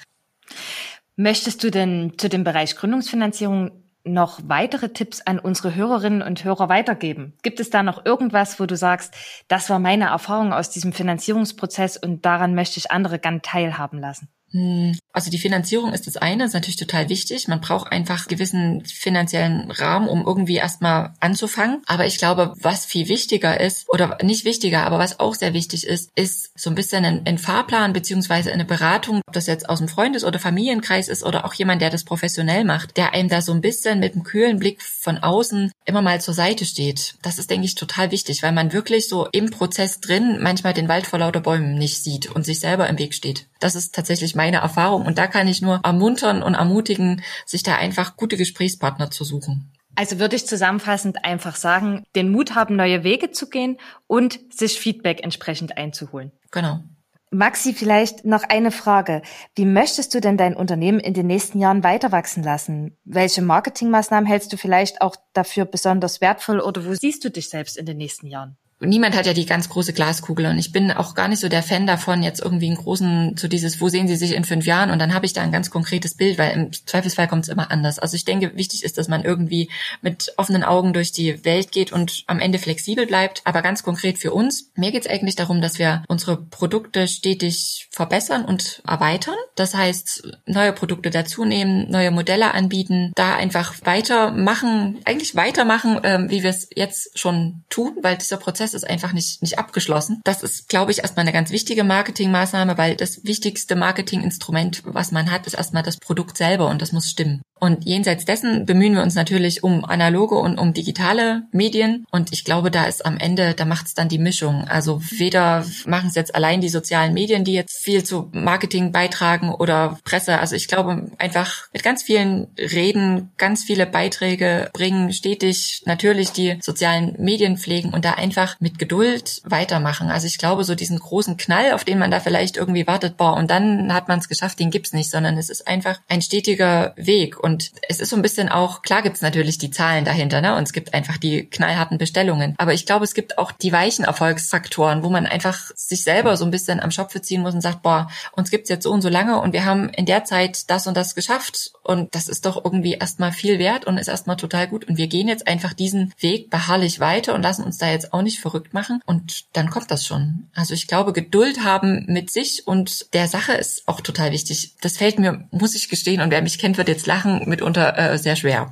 Möchtest 1.15 1.63
du 1.63 1.71
denn 1.71 2.13
zu 2.17 2.29
dem 2.29 2.43
Bereich 2.43 2.75
Gründungsfinanzierung 2.75 3.71
noch 4.07 4.39
weitere 4.43 4.89
Tipps 4.89 5.21
an 5.21 5.39
unsere 5.39 5.75
Hörerinnen 5.75 6.21
und 6.21 6.43
Hörer 6.43 6.69
weitergeben? 6.69 7.33
Gibt 7.43 7.59
es 7.59 7.69
da 7.69 7.83
noch 7.83 8.05
irgendwas, 8.05 8.59
wo 8.59 8.65
du 8.65 8.75
sagst, 8.75 9.13
das 9.47 9.69
war 9.69 9.79
meine 9.79 10.05
Erfahrung 10.05 10.53
aus 10.53 10.69
diesem 10.69 10.93
Finanzierungsprozess 10.93 11.97
und 11.97 12.25
daran 12.25 12.55
möchte 12.55 12.79
ich 12.79 12.91
andere 12.91 13.19
gern 13.19 13.41
teilhaben 13.41 13.99
lassen? 13.99 14.29
Hm, 14.51 14.97
also 15.11 15.29
die 15.29 15.39
Finanzierung 15.39 15.93
ist 15.93 16.07
das 16.07 16.17
eine, 16.17 16.45
ist 16.45 16.53
natürlich 16.53 16.77
total 16.77 17.09
wichtig. 17.09 17.47
Man 17.47 17.59
braucht 17.59 17.91
einfach 17.91 18.27
gewissen 18.27 18.85
finanziellen 18.85 19.71
Rahmen, 19.71 20.07
um 20.07 20.25
irgendwie 20.25 20.55
erstmal 20.55 21.13
anzufangen. 21.19 21.81
Aber 21.85 22.05
ich 22.05 22.17
glaube, 22.17 22.53
was 22.59 22.85
viel 22.85 23.09
wichtiger 23.09 23.59
ist, 23.59 23.89
oder 23.89 24.17
nicht 24.21 24.45
wichtiger, 24.45 24.85
aber 24.85 24.99
was 24.99 25.19
auch 25.19 25.35
sehr 25.35 25.53
wichtig 25.53 25.85
ist, 25.85 26.11
ist 26.15 26.51
so 26.57 26.69
ein 26.69 26.75
bisschen 26.75 27.03
ein, 27.03 27.25
ein 27.25 27.37
Fahrplan 27.37 27.93
beziehungsweise 27.93 28.51
eine 28.51 28.65
Beratung, 28.65 29.21
ob 29.27 29.33
das 29.33 29.47
jetzt 29.47 29.69
aus 29.69 29.79
dem 29.79 29.87
Freundes- 29.87 30.23
oder 30.23 30.39
Familienkreis 30.39 31.07
ist 31.07 31.23
oder 31.23 31.45
auch 31.45 31.53
jemand, 31.53 31.81
der 31.81 31.89
das 31.89 32.03
professionell 32.03 32.63
macht, 32.63 32.95
der 32.97 33.13
einem 33.13 33.29
da 33.29 33.41
so 33.41 33.51
ein 33.51 33.61
bisschen 33.61 33.99
mit 33.99 34.13
einem 34.13 34.23
kühlen 34.23 34.59
Blick 34.59 34.81
von 34.81 35.17
außen 35.17 35.71
immer 35.85 36.01
mal 36.01 36.21
zur 36.21 36.33
Seite 36.33 36.65
steht. 36.65 37.15
Das 37.21 37.37
ist, 37.37 37.49
denke 37.49 37.65
ich, 37.65 37.75
total 37.75 38.11
wichtig, 38.11 38.43
weil 38.43 38.51
man 38.51 38.73
wirklich 38.73 39.07
so 39.09 39.27
im 39.31 39.49
Prozess 39.49 39.99
drin 39.99 40.37
manchmal 40.41 40.73
den 40.73 40.87
Wald 40.87 41.07
vor 41.07 41.19
lauter 41.19 41.41
Bäumen 41.41 41.75
nicht 41.75 42.03
sieht 42.03 42.29
und 42.29 42.45
sich 42.45 42.59
selber 42.59 42.87
im 42.87 42.99
Weg 42.99 43.13
steht. 43.13 43.47
Das 43.59 43.75
ist 43.75 43.95
tatsächlich 43.95 44.35
meine 44.37 44.57
Erfahrung 44.57 45.05
und 45.05 45.17
da 45.17 45.27
kann 45.27 45.49
ich 45.49 45.61
nur 45.61 45.81
ermuntern 45.83 46.41
und 46.41 46.53
ermutigen, 46.53 47.21
sich 47.45 47.63
da 47.63 47.75
einfach 47.75 48.15
gute 48.15 48.37
Gesprächspartner 48.37 49.11
zu 49.11 49.25
suchen. 49.25 49.73
Also 49.95 50.19
würde 50.19 50.35
ich 50.35 50.47
zusammenfassend 50.47 51.25
einfach 51.25 51.55
sagen, 51.55 52.05
den 52.15 52.31
Mut 52.31 52.53
haben, 52.55 52.75
neue 52.75 53.03
Wege 53.03 53.31
zu 53.31 53.49
gehen 53.49 53.77
und 54.05 54.39
sich 54.53 54.79
Feedback 54.79 55.23
entsprechend 55.23 55.75
einzuholen. 55.75 56.31
Genau. 56.51 56.83
Maxi, 57.31 57.73
vielleicht 57.73 58.23
noch 58.23 58.43
eine 58.43 58.71
Frage. 58.71 59.21
Wie 59.55 59.65
möchtest 59.65 60.13
du 60.13 60.21
denn 60.21 60.37
dein 60.37 60.55
Unternehmen 60.55 60.99
in 60.99 61.13
den 61.13 61.27
nächsten 61.27 61.59
Jahren 61.59 61.83
weiter 61.83 62.13
wachsen 62.13 62.41
lassen? 62.41 62.95
Welche 63.03 63.41
Marketingmaßnahmen 63.41 64.29
hältst 64.29 64.53
du 64.53 64.57
vielleicht 64.57 65.01
auch 65.01 65.17
dafür 65.33 65.65
besonders 65.65 66.21
wertvoll 66.21 66.61
oder 66.61 66.85
wo 66.85 66.93
siehst 66.93 67.25
du 67.25 67.29
dich 67.29 67.49
selbst 67.49 67.75
in 67.75 67.85
den 67.85 67.97
nächsten 67.97 68.27
Jahren? 68.27 68.57
Niemand 68.79 69.15
hat 69.15 69.25
ja 69.25 69.33
die 69.33 69.45
ganz 69.45 69.69
große 69.69 69.93
Glaskugel 69.93 70.45
und 70.45 70.57
ich 70.57 70.71
bin 70.71 70.91
auch 70.91 71.15
gar 71.15 71.27
nicht 71.27 71.39
so 71.39 71.49
der 71.49 71.63
Fan 71.63 71.87
davon, 71.87 72.23
jetzt 72.23 72.41
irgendwie 72.41 72.67
einen 72.67 72.75
großen, 72.75 73.35
zu 73.37 73.47
dieses, 73.47 73.81
wo 73.81 73.89
sehen 73.89 74.07
Sie 74.07 74.15
sich 74.15 74.33
in 74.33 74.43
fünf 74.43 74.65
Jahren 74.65 74.91
und 74.91 74.99
dann 74.99 75.13
habe 75.13 75.25
ich 75.25 75.33
da 75.33 75.41
ein 75.41 75.51
ganz 75.51 75.69
konkretes 75.69 76.15
Bild, 76.15 76.37
weil 76.37 76.51
im 76.51 76.71
Zweifelsfall 76.73 77.27
kommt 77.27 77.45
es 77.45 77.49
immer 77.49 77.71
anders. 77.71 77.99
Also 77.99 78.15
ich 78.15 78.25
denke, 78.25 78.55
wichtig 78.55 78.83
ist, 78.83 78.97
dass 78.97 79.07
man 79.07 79.23
irgendwie 79.23 79.69
mit 80.01 80.33
offenen 80.37 80.63
Augen 80.63 80.93
durch 80.93 81.11
die 81.11 81.43
Welt 81.43 81.71
geht 81.71 81.91
und 81.91 82.23
am 82.27 82.39
Ende 82.39 82.59
flexibel 82.59 83.07
bleibt. 83.07 83.41
Aber 83.45 83.61
ganz 83.61 83.83
konkret 83.83 84.19
für 84.19 84.31
uns, 84.31 84.71
mir 84.75 84.91
geht 84.91 85.05
es 85.05 85.11
eigentlich 85.11 85.35
darum, 85.35 85.61
dass 85.61 85.79
wir 85.79 86.03
unsere 86.07 86.37
Produkte 86.37 87.07
stetig 87.07 87.87
verbessern 87.91 88.45
und 88.45 88.81
erweitern. 88.87 89.35
Das 89.55 89.73
heißt, 89.73 90.37
neue 90.45 90.73
Produkte 90.73 91.09
dazunehmen, 91.09 91.89
neue 91.89 92.11
Modelle 92.11 92.53
anbieten, 92.53 93.11
da 93.15 93.35
einfach 93.35 93.75
weitermachen, 93.83 94.99
eigentlich 95.05 95.35
weitermachen, 95.35 95.99
ähm, 96.03 96.29
wie 96.29 96.43
wir 96.43 96.49
es 96.49 96.69
jetzt 96.75 97.17
schon 97.17 97.63
tun, 97.69 97.97
weil 98.01 98.17
dieser 98.17 98.37
Prozess 98.37 98.66
Prozess 98.67 98.83
ist 98.83 98.89
einfach 98.89 99.13
nicht, 99.13 99.41
nicht 99.41 99.59
abgeschlossen. 99.59 100.21
Das 100.23 100.43
ist, 100.43 100.67
glaube 100.67 100.91
ich, 100.91 100.99
erstmal 100.99 101.23
eine 101.23 101.31
ganz 101.31 101.51
wichtige 101.51 101.83
Marketingmaßnahme, 101.83 102.77
weil 102.77 102.95
das 102.95 103.23
wichtigste 103.23 103.75
Marketinginstrument, 103.75 104.83
was 104.85 105.11
man 105.11 105.31
hat, 105.31 105.47
ist 105.47 105.53
erstmal 105.53 105.83
das 105.83 105.97
Produkt 105.97 106.37
selber 106.37 106.67
und 106.67 106.81
das 106.81 106.91
muss 106.91 107.09
stimmen. 107.09 107.41
Und 107.59 107.85
jenseits 107.85 108.25
dessen 108.25 108.65
bemühen 108.65 108.95
wir 108.95 109.03
uns 109.03 109.15
natürlich 109.15 109.63
um 109.63 109.85
analoge 109.85 110.35
und 110.35 110.57
um 110.57 110.73
digitale 110.73 111.43
Medien. 111.51 112.05
Und 112.11 112.33
ich 112.33 112.43
glaube, 112.43 112.71
da 112.71 112.85
ist 112.85 113.05
am 113.05 113.17
Ende, 113.17 113.53
da 113.53 113.65
macht 113.65 113.87
es 113.87 113.93
dann 113.93 114.09
die 114.09 114.19
Mischung. 114.19 114.67
Also 114.67 115.01
weder 115.11 115.65
machen 115.85 116.09
es 116.09 116.15
jetzt 116.15 116.35
allein 116.35 116.61
die 116.61 116.69
sozialen 116.69 117.13
Medien, 117.13 117.43
die 117.43 117.53
jetzt 117.53 117.77
viel 117.83 118.03
zu 118.03 118.29
Marketing 118.33 118.91
beitragen 118.91 119.53
oder 119.53 119.99
Presse. 120.03 120.39
Also 120.39 120.55
ich 120.55 120.67
glaube 120.67 121.11
einfach 121.17 121.67
mit 121.73 121.83
ganz 121.83 122.03
vielen 122.03 122.47
Reden, 122.57 123.31
ganz 123.37 123.63
viele 123.63 123.85
Beiträge 123.85 124.69
bringen, 124.73 125.11
stetig 125.13 125.83
natürlich 125.85 126.31
die 126.31 126.57
sozialen 126.61 127.15
Medien 127.17 127.57
pflegen 127.57 127.93
und 127.93 128.05
da 128.05 128.13
einfach 128.13 128.59
mit 128.59 128.79
Geduld 128.79 129.41
weitermachen. 129.45 130.09
Also 130.09 130.27
ich 130.27 130.37
glaube, 130.37 130.63
so 130.63 130.75
diesen 130.75 130.99
großen 130.99 131.37
Knall, 131.37 131.73
auf 131.73 131.83
den 131.83 131.99
man 131.99 132.11
da 132.11 132.19
vielleicht 132.19 132.57
irgendwie 132.57 132.87
wartet, 132.87 133.17
boah, 133.17 133.35
und 133.35 133.49
dann 133.49 133.93
hat 133.93 134.07
man 134.07 134.19
es 134.19 134.29
geschafft, 134.29 134.59
den 134.59 134.71
gibt's 134.71 134.93
nicht, 134.93 135.09
sondern 135.09 135.37
es 135.37 135.49
ist 135.49 135.67
einfach 135.67 135.99
ein 136.07 136.21
stetiger 136.21 136.93
Weg. 136.95 137.39
Es 137.87 137.99
ist 137.99 138.09
so 138.09 138.15
ein 138.15 138.21
bisschen 138.21 138.49
auch, 138.49 138.81
klar 138.81 139.01
gibt's 139.01 139.21
natürlich 139.21 139.57
die 139.57 139.71
Zahlen 139.71 140.05
dahinter, 140.05 140.41
ne? 140.41 140.55
Und 140.55 140.63
es 140.63 140.73
gibt 140.73 140.93
einfach 140.93 141.17
die 141.17 141.45
knallharten 141.45 141.97
Bestellungen. 141.97 142.55
Aber 142.57 142.73
ich 142.73 142.85
glaube, 142.85 143.05
es 143.05 143.13
gibt 143.13 143.37
auch 143.37 143.51
die 143.51 143.71
weichen 143.71 144.05
Erfolgsfaktoren, 144.05 145.03
wo 145.03 145.09
man 145.09 145.25
einfach 145.25 145.71
sich 145.75 146.03
selber 146.03 146.37
so 146.37 146.45
ein 146.45 146.51
bisschen 146.51 146.79
am 146.79 146.91
Schopfe 146.91 147.21
ziehen 147.21 147.41
muss 147.41 147.53
und 147.53 147.61
sagt, 147.61 147.81
boah, 147.81 148.09
uns 148.33 148.51
gibt's 148.51 148.69
jetzt 148.69 148.83
so 148.83 148.91
und 148.91 149.01
so 149.01 149.09
lange 149.09 149.39
und 149.39 149.53
wir 149.53 149.65
haben 149.65 149.89
in 149.89 150.05
der 150.05 150.25
Zeit 150.25 150.69
das 150.69 150.87
und 150.87 150.97
das 150.97 151.15
geschafft. 151.15 151.71
Und 151.83 152.15
das 152.15 152.27
ist 152.27 152.45
doch 152.45 152.63
irgendwie 152.63 152.93
erstmal 152.93 153.31
viel 153.31 153.59
wert 153.59 153.85
und 153.85 153.97
ist 153.97 154.07
erstmal 154.07 154.37
total 154.37 154.67
gut. 154.67 154.85
Und 154.85 154.97
wir 154.97 155.07
gehen 155.07 155.27
jetzt 155.27 155.47
einfach 155.47 155.73
diesen 155.73 156.13
Weg 156.19 156.49
beharrlich 156.49 156.99
weiter 156.99 157.33
und 157.33 157.43
lassen 157.43 157.63
uns 157.63 157.77
da 157.77 157.89
jetzt 157.89 158.13
auch 158.13 158.21
nicht 158.21 158.39
verrückt 158.39 158.73
machen. 158.73 159.01
Und 159.05 159.45
dann 159.53 159.69
kommt 159.69 159.91
das 159.91 160.05
schon. 160.05 160.49
Also 160.53 160.73
ich 160.73 160.87
glaube, 160.87 161.13
Geduld 161.13 161.63
haben 161.63 162.05
mit 162.07 162.31
sich 162.31 162.67
und 162.67 163.13
der 163.13 163.27
Sache 163.27 163.53
ist 163.53 163.87
auch 163.87 164.01
total 164.01 164.31
wichtig. 164.31 164.75
Das 164.81 164.97
fällt 164.97 165.19
mir, 165.19 165.47
muss 165.51 165.75
ich 165.75 165.89
gestehen, 165.89 166.21
und 166.21 166.31
wer 166.31 166.41
mich 166.41 166.59
kennt, 166.59 166.77
wird 166.77 166.87
jetzt 166.87 167.07
lachen, 167.07 167.36
mitunter 167.45 167.97
äh, 167.97 168.17
sehr 168.17 168.35
schwer. 168.35 168.69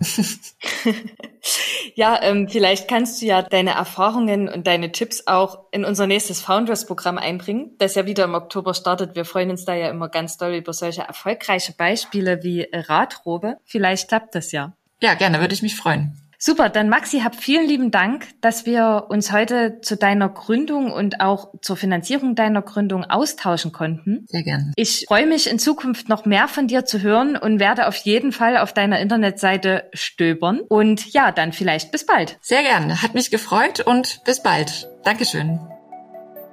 ja, 1.95 2.19
ähm, 2.21 2.47
vielleicht 2.49 2.87
kannst 2.87 3.21
du 3.21 3.25
ja 3.25 3.41
deine 3.41 3.71
Erfahrungen 3.71 4.49
und 4.49 4.67
deine 4.67 4.91
Tipps 4.91 5.27
auch 5.27 5.59
in 5.71 5.85
unser 5.85 6.07
nächstes 6.07 6.41
Founders-Programm 6.41 7.17
einbringen, 7.17 7.71
das 7.77 7.95
ja 7.95 8.05
wieder 8.05 8.23
im 8.25 8.33
Oktober 8.33 8.73
startet. 8.73 9.15
Wir 9.15 9.25
freuen 9.25 9.51
uns 9.51 9.65
da 9.65 9.73
ja 9.73 9.89
immer 9.89 10.09
ganz 10.09 10.37
doll 10.37 10.55
über 10.55 10.73
solche 10.73 11.01
erfolgreiche 11.01 11.73
Beispiele 11.73 12.43
wie 12.43 12.67
Radrobe. 12.71 13.57
Vielleicht 13.65 14.07
klappt 14.09 14.35
das 14.35 14.51
ja. 14.51 14.73
Ja, 15.01 15.13
gerne, 15.13 15.39
würde 15.39 15.53
ich 15.53 15.61
mich 15.61 15.75
freuen. 15.75 16.17
Super, 16.47 16.69
dann 16.69 16.89
Maxi, 16.89 17.21
hab 17.21 17.35
vielen 17.35 17.67
lieben 17.67 17.89
Dank, 17.89 18.27
dass 18.39 18.67
wir 18.67 19.07
uns 19.09 19.31
heute 19.31 19.79
zu 19.81 19.97
deiner 19.97 20.29
Gründung 20.29 20.91
und 20.91 21.19
auch 21.19 21.51
zur 21.63 21.75
Finanzierung 21.75 22.35
deiner 22.35 22.61
Gründung 22.61 23.03
austauschen 23.03 23.71
konnten. 23.71 24.27
Sehr 24.27 24.43
gerne. 24.43 24.71
Ich 24.75 25.05
freue 25.07 25.25
mich 25.25 25.49
in 25.49 25.57
Zukunft 25.57 26.07
noch 26.07 26.25
mehr 26.25 26.47
von 26.47 26.67
dir 26.67 26.85
zu 26.85 27.01
hören 27.01 27.35
und 27.35 27.59
werde 27.59 27.87
auf 27.87 27.95
jeden 27.95 28.31
Fall 28.31 28.57
auf 28.57 28.73
deiner 28.73 28.99
Internetseite 28.99 29.89
stöbern. 29.93 30.59
Und 30.59 31.11
ja, 31.13 31.31
dann 31.31 31.51
vielleicht 31.51 31.91
bis 31.91 32.05
bald. 32.05 32.37
Sehr 32.41 32.61
gerne, 32.61 33.01
hat 33.01 33.15
mich 33.15 33.31
gefreut 33.31 33.79
und 33.79 34.21
bis 34.23 34.43
bald. 34.43 34.87
Dankeschön. 35.03 35.59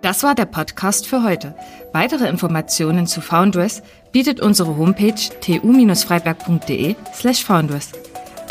Das 0.00 0.22
war 0.22 0.34
der 0.34 0.46
Podcast 0.46 1.06
für 1.06 1.22
heute. 1.22 1.54
Weitere 1.92 2.28
Informationen 2.28 3.06
zu 3.06 3.20
Foundress 3.20 3.82
bietet 4.10 4.40
unsere 4.40 4.74
Homepage 4.78 5.20
tu-freiberg.de 5.42 6.96
slash 7.12 7.44
foundress. 7.44 7.92